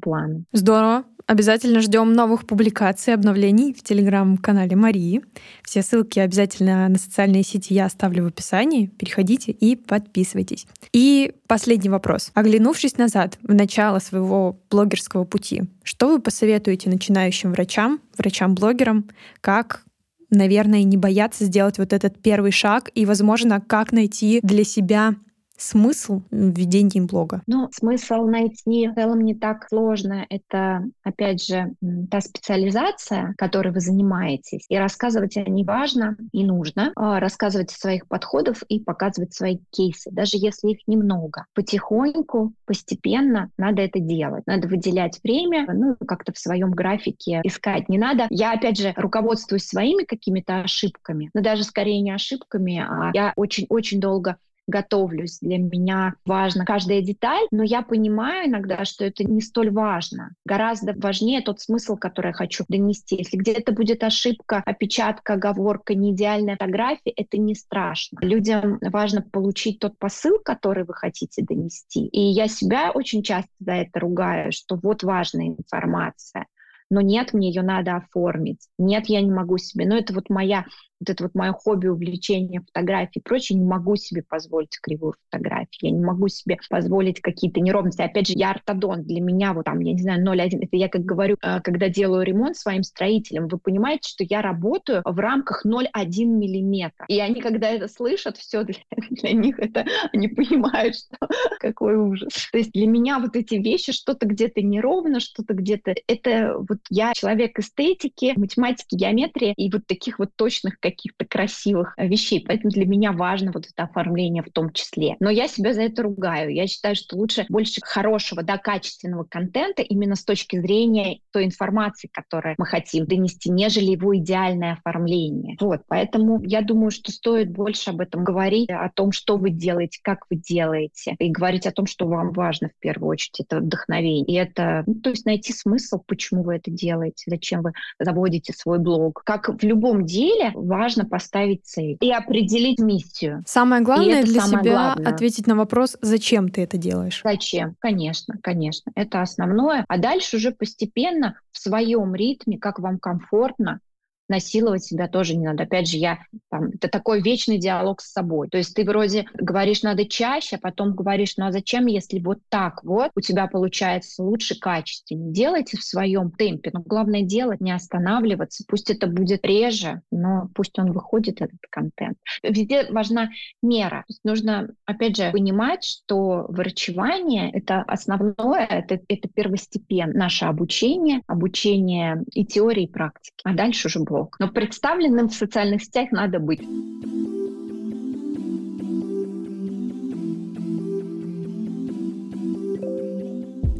планы. 0.00 0.44
Здорово. 0.52 1.04
Обязательно 1.26 1.80
ждем 1.80 2.12
новых 2.12 2.46
публикаций, 2.46 3.14
обновлений 3.14 3.72
в 3.72 3.82
телеграм-канале 3.82 4.76
Марии. 4.76 5.22
Все 5.62 5.82
ссылки 5.82 6.18
обязательно 6.18 6.86
на 6.88 6.98
социальные 6.98 7.44
сети 7.44 7.72
я 7.72 7.86
оставлю 7.86 8.24
в 8.24 8.26
описании. 8.26 8.88
Переходите 8.88 9.50
и 9.50 9.74
подписывайтесь. 9.74 10.66
И 10.92 11.32
последний 11.46 11.88
вопрос. 11.88 12.30
Оглянувшись 12.34 12.98
назад, 12.98 13.38
в 13.42 13.54
начало 13.54 14.00
своего 14.00 14.60
блогерского 14.70 15.24
пути, 15.24 15.62
что 15.82 16.08
вы 16.08 16.20
посоветуете 16.20 16.90
начинающим 16.90 17.52
врачам, 17.52 18.00
врачам-блогерам, 18.18 19.08
как 19.40 19.84
наверное, 20.30 20.82
не 20.82 20.96
бояться 20.96 21.44
сделать 21.44 21.78
вот 21.78 21.92
этот 21.92 22.20
первый 22.20 22.50
шаг 22.50 22.90
и, 22.94 23.06
возможно, 23.06 23.60
как 23.60 23.92
найти 23.92 24.40
для 24.42 24.64
себя 24.64 25.14
смысл 25.56 26.22
введения 26.30 27.02
блога? 27.02 27.42
Ну, 27.46 27.68
смысл 27.72 28.24
найти 28.26 28.88
в 28.88 28.94
целом 28.94 29.20
не 29.20 29.34
так 29.34 29.66
сложно. 29.68 30.26
Это, 30.28 30.84
опять 31.02 31.44
же, 31.44 31.72
та 32.10 32.20
специализация, 32.20 33.34
которой 33.36 33.72
вы 33.72 33.80
занимаетесь. 33.80 34.66
И 34.68 34.76
рассказывать 34.76 35.36
о 35.36 35.42
ней 35.42 35.64
важно 35.64 36.16
и 36.32 36.44
нужно. 36.44 36.92
А, 36.96 37.20
рассказывать 37.20 37.72
о 37.72 37.78
своих 37.78 38.06
подходах 38.08 38.62
и 38.68 38.80
показывать 38.80 39.34
свои 39.34 39.58
кейсы, 39.70 40.10
даже 40.10 40.32
если 40.34 40.70
их 40.70 40.78
немного. 40.86 41.46
Потихоньку, 41.54 42.52
постепенно 42.66 43.50
надо 43.56 43.82
это 43.82 44.00
делать. 44.00 44.44
Надо 44.46 44.68
выделять 44.68 45.20
время, 45.22 45.66
ну, 45.72 45.96
как-то 46.06 46.32
в 46.32 46.38
своем 46.38 46.72
графике 46.72 47.40
искать. 47.44 47.88
Не 47.88 47.98
надо. 47.98 48.26
Я, 48.30 48.52
опять 48.52 48.78
же, 48.78 48.92
руководствуюсь 48.96 49.66
своими 49.66 50.04
какими-то 50.04 50.60
ошибками, 50.60 51.30
но 51.34 51.42
даже 51.42 51.64
скорее 51.64 52.00
не 52.00 52.10
ошибками, 52.10 52.78
а 52.78 53.10
я 53.14 53.32
очень-очень 53.36 54.00
долго 54.00 54.36
готовлюсь. 54.66 55.38
Для 55.40 55.58
меня 55.58 56.14
важна 56.24 56.64
каждая 56.64 57.00
деталь, 57.02 57.46
но 57.50 57.62
я 57.62 57.82
понимаю 57.82 58.48
иногда, 58.48 58.84
что 58.84 59.04
это 59.04 59.24
не 59.24 59.40
столь 59.40 59.70
важно. 59.70 60.34
Гораздо 60.44 60.94
важнее 60.96 61.40
тот 61.40 61.60
смысл, 61.60 61.96
который 61.96 62.28
я 62.28 62.32
хочу 62.32 62.64
донести. 62.68 63.16
Если 63.16 63.36
где-то 63.36 63.72
будет 63.72 64.02
ошибка, 64.02 64.62
опечатка, 64.64 65.34
оговорка, 65.34 65.94
не 65.94 66.12
идеальная 66.12 66.54
фотография, 66.54 67.10
это 67.10 67.38
не 67.38 67.54
страшно. 67.54 68.18
Людям 68.20 68.78
важно 68.80 69.22
получить 69.22 69.78
тот 69.80 69.98
посыл, 69.98 70.38
который 70.44 70.84
вы 70.84 70.94
хотите 70.94 71.42
донести. 71.42 72.06
И 72.06 72.20
я 72.20 72.48
себя 72.48 72.90
очень 72.92 73.22
часто 73.22 73.50
за 73.58 73.72
это 73.72 74.00
ругаю, 74.00 74.52
что 74.52 74.78
вот 74.82 75.02
важная 75.02 75.48
информация 75.48 76.46
но 76.90 77.00
нет, 77.00 77.32
мне 77.32 77.48
ее 77.48 77.62
надо 77.62 77.96
оформить, 77.96 78.68
нет, 78.78 79.06
я 79.06 79.20
не 79.20 79.30
могу 79.30 79.58
себе, 79.58 79.86
но 79.86 79.96
это 79.96 80.12
вот 80.14 80.30
моя 80.30 80.66
вот 81.00 81.10
это 81.10 81.24
вот 81.24 81.34
мое 81.34 81.52
хобби, 81.52 81.88
увлечение 81.88 82.60
фотографией 82.60 83.20
и 83.20 83.22
прочее, 83.22 83.58
не 83.58 83.64
могу 83.64 83.96
себе 83.96 84.22
позволить 84.22 84.78
кривую 84.80 85.14
фотографию, 85.24 85.68
я 85.80 85.90
не 85.90 86.04
могу 86.04 86.28
себе 86.28 86.58
позволить 86.68 87.20
какие-то 87.20 87.60
неровности. 87.60 88.02
Опять 88.02 88.28
же, 88.28 88.34
я 88.36 88.52
ортодонт, 88.52 89.06
для 89.06 89.20
меня 89.20 89.52
вот 89.52 89.64
там, 89.64 89.80
я 89.80 89.92
не 89.92 90.02
знаю, 90.02 90.24
0,1, 90.24 90.58
это 90.62 90.76
я 90.76 90.88
как 90.88 91.02
говорю, 91.02 91.36
э, 91.42 91.60
когда 91.62 91.88
делаю 91.88 92.24
ремонт 92.24 92.56
своим 92.56 92.82
строителям, 92.82 93.48
вы 93.48 93.58
понимаете, 93.58 94.08
что 94.08 94.24
я 94.24 94.42
работаю 94.42 95.02
в 95.04 95.18
рамках 95.18 95.66
0,1 95.66 96.24
миллиметра. 96.24 97.06
И 97.08 97.18
они, 97.18 97.40
когда 97.40 97.70
это 97.70 97.88
слышат, 97.88 98.36
все 98.36 98.64
для, 98.64 98.76
для 99.10 99.32
них 99.32 99.58
это, 99.58 99.84
они 100.12 100.28
понимают, 100.28 100.96
что 100.96 101.16
какой 101.60 101.96
ужас. 101.96 102.48
То 102.52 102.58
есть 102.58 102.72
для 102.72 102.86
меня 102.86 103.18
вот 103.18 103.36
эти 103.36 103.54
вещи, 103.54 103.92
что-то 103.92 104.26
где-то 104.26 104.62
неровно, 104.62 105.20
что-то 105.20 105.54
где-то, 105.54 105.94
это 106.06 106.56
вот 106.56 106.78
я 106.90 107.12
человек 107.14 107.58
эстетики, 107.58 108.34
математики, 108.36 108.94
геометрии 108.94 109.54
и 109.56 109.70
вот 109.70 109.86
таких 109.86 110.18
вот 110.18 110.30
точных 110.36 110.78
каких-то 110.84 111.24
красивых 111.24 111.94
вещей. 111.96 112.44
Поэтому 112.46 112.70
для 112.70 112.84
меня 112.84 113.12
важно 113.12 113.52
вот 113.52 113.66
это 113.66 113.84
оформление 113.84 114.42
в 114.42 114.50
том 114.50 114.70
числе. 114.70 115.16
Но 115.18 115.30
я 115.30 115.48
себя 115.48 115.72
за 115.72 115.82
это 115.82 116.02
ругаю. 116.02 116.52
Я 116.52 116.66
считаю, 116.66 116.94
что 116.94 117.16
лучше 117.16 117.46
больше 117.48 117.80
хорошего, 117.82 118.42
да, 118.42 118.58
качественного 118.58 119.24
контента 119.24 119.80
именно 119.80 120.14
с 120.14 120.24
точки 120.24 120.60
зрения 120.60 121.20
той 121.32 121.46
информации, 121.46 122.10
которую 122.12 122.54
мы 122.58 122.66
хотим 122.66 123.06
донести, 123.06 123.50
нежели 123.50 123.92
его 123.92 124.14
идеальное 124.16 124.74
оформление. 124.74 125.56
Вот, 125.58 125.80
поэтому 125.88 126.42
я 126.42 126.60
думаю, 126.60 126.90
что 126.90 127.10
стоит 127.10 127.50
больше 127.50 127.90
об 127.90 128.00
этом 128.00 128.22
говорить, 128.22 128.68
о 128.68 128.90
том, 128.90 129.12
что 129.12 129.38
вы 129.38 129.50
делаете, 129.50 130.00
как 130.02 130.26
вы 130.28 130.36
делаете, 130.36 131.16
и 131.18 131.30
говорить 131.30 131.66
о 131.66 131.72
том, 131.72 131.86
что 131.86 132.06
вам 132.06 132.32
важно 132.32 132.68
в 132.68 132.78
первую 132.80 133.08
очередь, 133.08 133.40
это 133.40 133.60
вдохновение. 133.60 134.26
И 134.26 134.34
это, 134.34 134.84
ну, 134.86 134.94
то 134.96 135.10
есть 135.10 135.24
найти 135.24 135.52
смысл, 135.54 136.02
почему 136.06 136.42
вы 136.42 136.56
это 136.56 136.70
делаете, 136.70 137.24
зачем 137.26 137.62
вы 137.62 137.72
заводите 137.98 138.52
свой 138.52 138.78
блог. 138.78 139.22
Как 139.24 139.48
в 139.48 139.64
любом 139.64 140.04
деле, 140.04 140.52
важно 140.76 141.04
поставить 141.04 141.64
цель 141.64 141.96
и 142.00 142.12
определить 142.12 142.78
миссию. 142.78 143.42
Самое 143.46 143.82
главное 143.82 144.22
для 144.22 144.40
себя 144.40 144.60
главное. 144.62 145.08
ответить 145.08 145.46
на 145.46 145.56
вопрос, 145.56 145.96
зачем 146.00 146.48
ты 146.48 146.62
это 146.62 146.76
делаешь. 146.76 147.20
Зачем? 147.24 147.76
Конечно, 147.78 148.36
конечно. 148.42 148.92
Это 148.94 149.22
основное. 149.22 149.84
А 149.88 149.98
дальше 149.98 150.36
уже 150.36 150.50
постепенно 150.50 151.38
в 151.52 151.58
своем 151.58 152.14
ритме, 152.14 152.58
как 152.58 152.78
вам 152.78 152.98
комфортно, 152.98 153.80
насиловать 154.28 154.84
себя 154.84 155.08
тоже 155.08 155.36
не 155.36 155.46
надо. 155.46 155.64
Опять 155.64 155.88
же, 155.88 155.98
я 155.98 156.18
там, 156.50 156.68
это 156.68 156.88
такой 156.88 157.20
вечный 157.20 157.58
диалог 157.58 158.00
с 158.00 158.12
собой. 158.12 158.48
То 158.48 158.58
есть 158.58 158.74
ты 158.74 158.84
вроде 158.84 159.26
говоришь, 159.34 159.82
надо 159.82 160.06
чаще, 160.06 160.56
а 160.56 160.58
потом 160.60 160.94
говоришь, 160.94 161.36
ну 161.36 161.46
а 161.46 161.52
зачем, 161.52 161.86
если 161.86 162.18
вот 162.20 162.38
так 162.48 162.82
вот 162.84 163.10
у 163.14 163.20
тебя 163.20 163.46
получается 163.46 164.22
лучше, 164.22 164.58
качественнее. 164.58 165.32
Делайте 165.32 165.76
в 165.76 165.82
своем 165.82 166.30
темпе. 166.30 166.70
Но 166.72 166.80
главное 166.80 167.22
делать, 167.22 167.60
не 167.60 167.72
останавливаться. 167.72 168.64
Пусть 168.66 168.90
это 168.90 169.06
будет 169.06 169.44
реже, 169.44 170.00
но 170.10 170.48
пусть 170.54 170.78
он 170.78 170.92
выходит, 170.92 171.40
этот 171.40 171.60
контент. 171.70 172.16
Везде 172.42 172.90
важна 172.90 173.30
мера. 173.62 174.04
Нужно, 174.24 174.70
опять 174.86 175.16
же, 175.16 175.30
понимать, 175.32 175.84
что 175.84 176.46
врачевание— 176.48 177.50
это 177.52 177.82
основное, 177.82 178.66
это, 178.66 179.00
это 179.08 179.28
первостепенно. 179.28 180.12
Наше 180.14 180.46
обучение, 180.46 181.20
обучение 181.26 182.22
и 182.32 182.46
теории, 182.46 182.84
и 182.84 182.90
практики. 182.90 183.34
А 183.44 183.52
дальше 183.52 183.88
уже 183.88 184.00
будет 184.00 184.13
блог. 184.14 184.36
Но 184.38 184.48
представленным 184.48 185.28
в 185.28 185.34
социальных 185.34 185.82
сетях 185.82 186.12
надо 186.12 186.38
быть. 186.38 186.62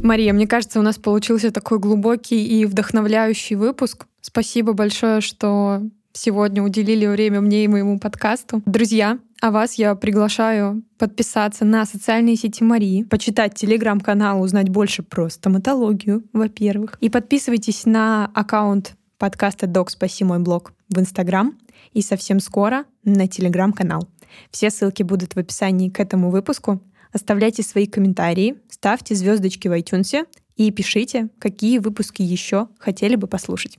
Мария, 0.02 0.34
мне 0.34 0.46
кажется, 0.46 0.80
у 0.80 0.82
нас 0.82 0.98
получился 0.98 1.50
такой 1.50 1.78
глубокий 1.78 2.44
и 2.44 2.66
вдохновляющий 2.66 3.56
выпуск. 3.56 4.06
Спасибо 4.20 4.74
большое, 4.74 5.22
что 5.22 5.80
сегодня 6.12 6.62
уделили 6.62 7.06
время 7.06 7.40
мне 7.40 7.64
и 7.64 7.68
моему 7.68 7.98
подкасту. 7.98 8.60
Друзья, 8.66 9.18
а 9.40 9.50
вас 9.50 9.74
я 9.74 9.94
приглашаю 9.94 10.82
подписаться 10.98 11.64
на 11.64 11.86
социальные 11.86 12.36
сети 12.36 12.62
Марии, 12.62 13.02
почитать 13.04 13.54
телеграм-канал, 13.54 14.42
узнать 14.42 14.68
больше 14.68 15.02
про 15.02 15.30
стоматологию, 15.30 16.22
во-первых. 16.34 16.98
И 17.00 17.08
подписывайтесь 17.08 17.86
на 17.86 18.30
аккаунт 18.34 18.96
подкаста 19.18 19.66
«Док, 19.66 19.90
спаси 19.90 20.24
мой 20.24 20.38
блог» 20.38 20.72
в 20.88 20.98
Инстаграм 20.98 21.58
и 21.92 22.02
совсем 22.02 22.40
скоро 22.40 22.84
на 23.04 23.26
Телеграм-канал. 23.28 24.08
Все 24.50 24.70
ссылки 24.70 25.02
будут 25.02 25.34
в 25.34 25.38
описании 25.38 25.90
к 25.90 26.00
этому 26.00 26.30
выпуску. 26.30 26.80
Оставляйте 27.12 27.62
свои 27.62 27.86
комментарии, 27.86 28.56
ставьте 28.68 29.14
звездочки 29.14 29.68
в 29.68 29.72
iTunes 29.72 30.26
и 30.56 30.70
пишите, 30.70 31.28
какие 31.38 31.78
выпуски 31.78 32.22
еще 32.22 32.68
хотели 32.78 33.16
бы 33.16 33.26
послушать. 33.26 33.78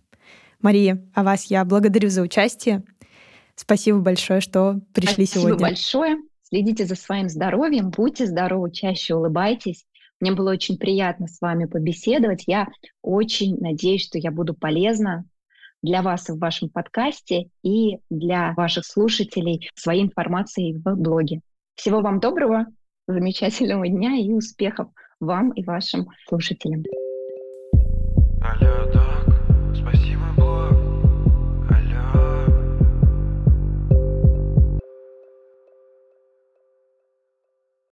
Мария, 0.61 1.03
а 1.13 1.23
вас 1.23 1.45
я 1.45 1.65
благодарю 1.65 2.09
за 2.09 2.21
участие. 2.21 2.83
Спасибо 3.55 3.99
большое, 3.99 4.41
что 4.41 4.79
пришли 4.93 5.25
Спасибо 5.25 5.41
сегодня. 5.41 5.75
Спасибо 5.75 6.01
большое. 6.01 6.17
Следите 6.43 6.85
за 6.85 6.95
своим 6.95 7.27
здоровьем, 7.27 7.89
будьте 7.89 8.25
здоровы, 8.25 8.71
чаще 8.71 9.15
улыбайтесь. 9.15 9.85
Мне 10.21 10.31
было 10.31 10.51
очень 10.51 10.77
приятно 10.77 11.27
с 11.27 11.41
вами 11.41 11.65
побеседовать. 11.65 12.43
Я 12.47 12.67
очень 13.01 13.57
надеюсь, 13.59 14.05
что 14.05 14.17
я 14.17 14.31
буду 14.31 14.53
полезна 14.53 15.25
для 15.81 16.01
вас 16.01 16.29
в 16.29 16.39
вашем 16.39 16.69
подкасте 16.69 17.49
и 17.63 17.99
для 18.09 18.53
ваших 18.53 18.85
слушателей 18.85 19.69
своей 19.75 20.03
информацией 20.03 20.73
в 20.73 20.95
блоге. 20.95 21.41
Всего 21.75 22.01
вам 22.01 22.19
доброго, 22.19 22.65
замечательного 23.07 23.87
дня 23.87 24.15
и 24.15 24.31
успехов 24.31 24.87
вам 25.19 25.51
и 25.51 25.63
вашим 25.63 26.07
слушателям. 26.27 26.83
Алло, 28.41 29.14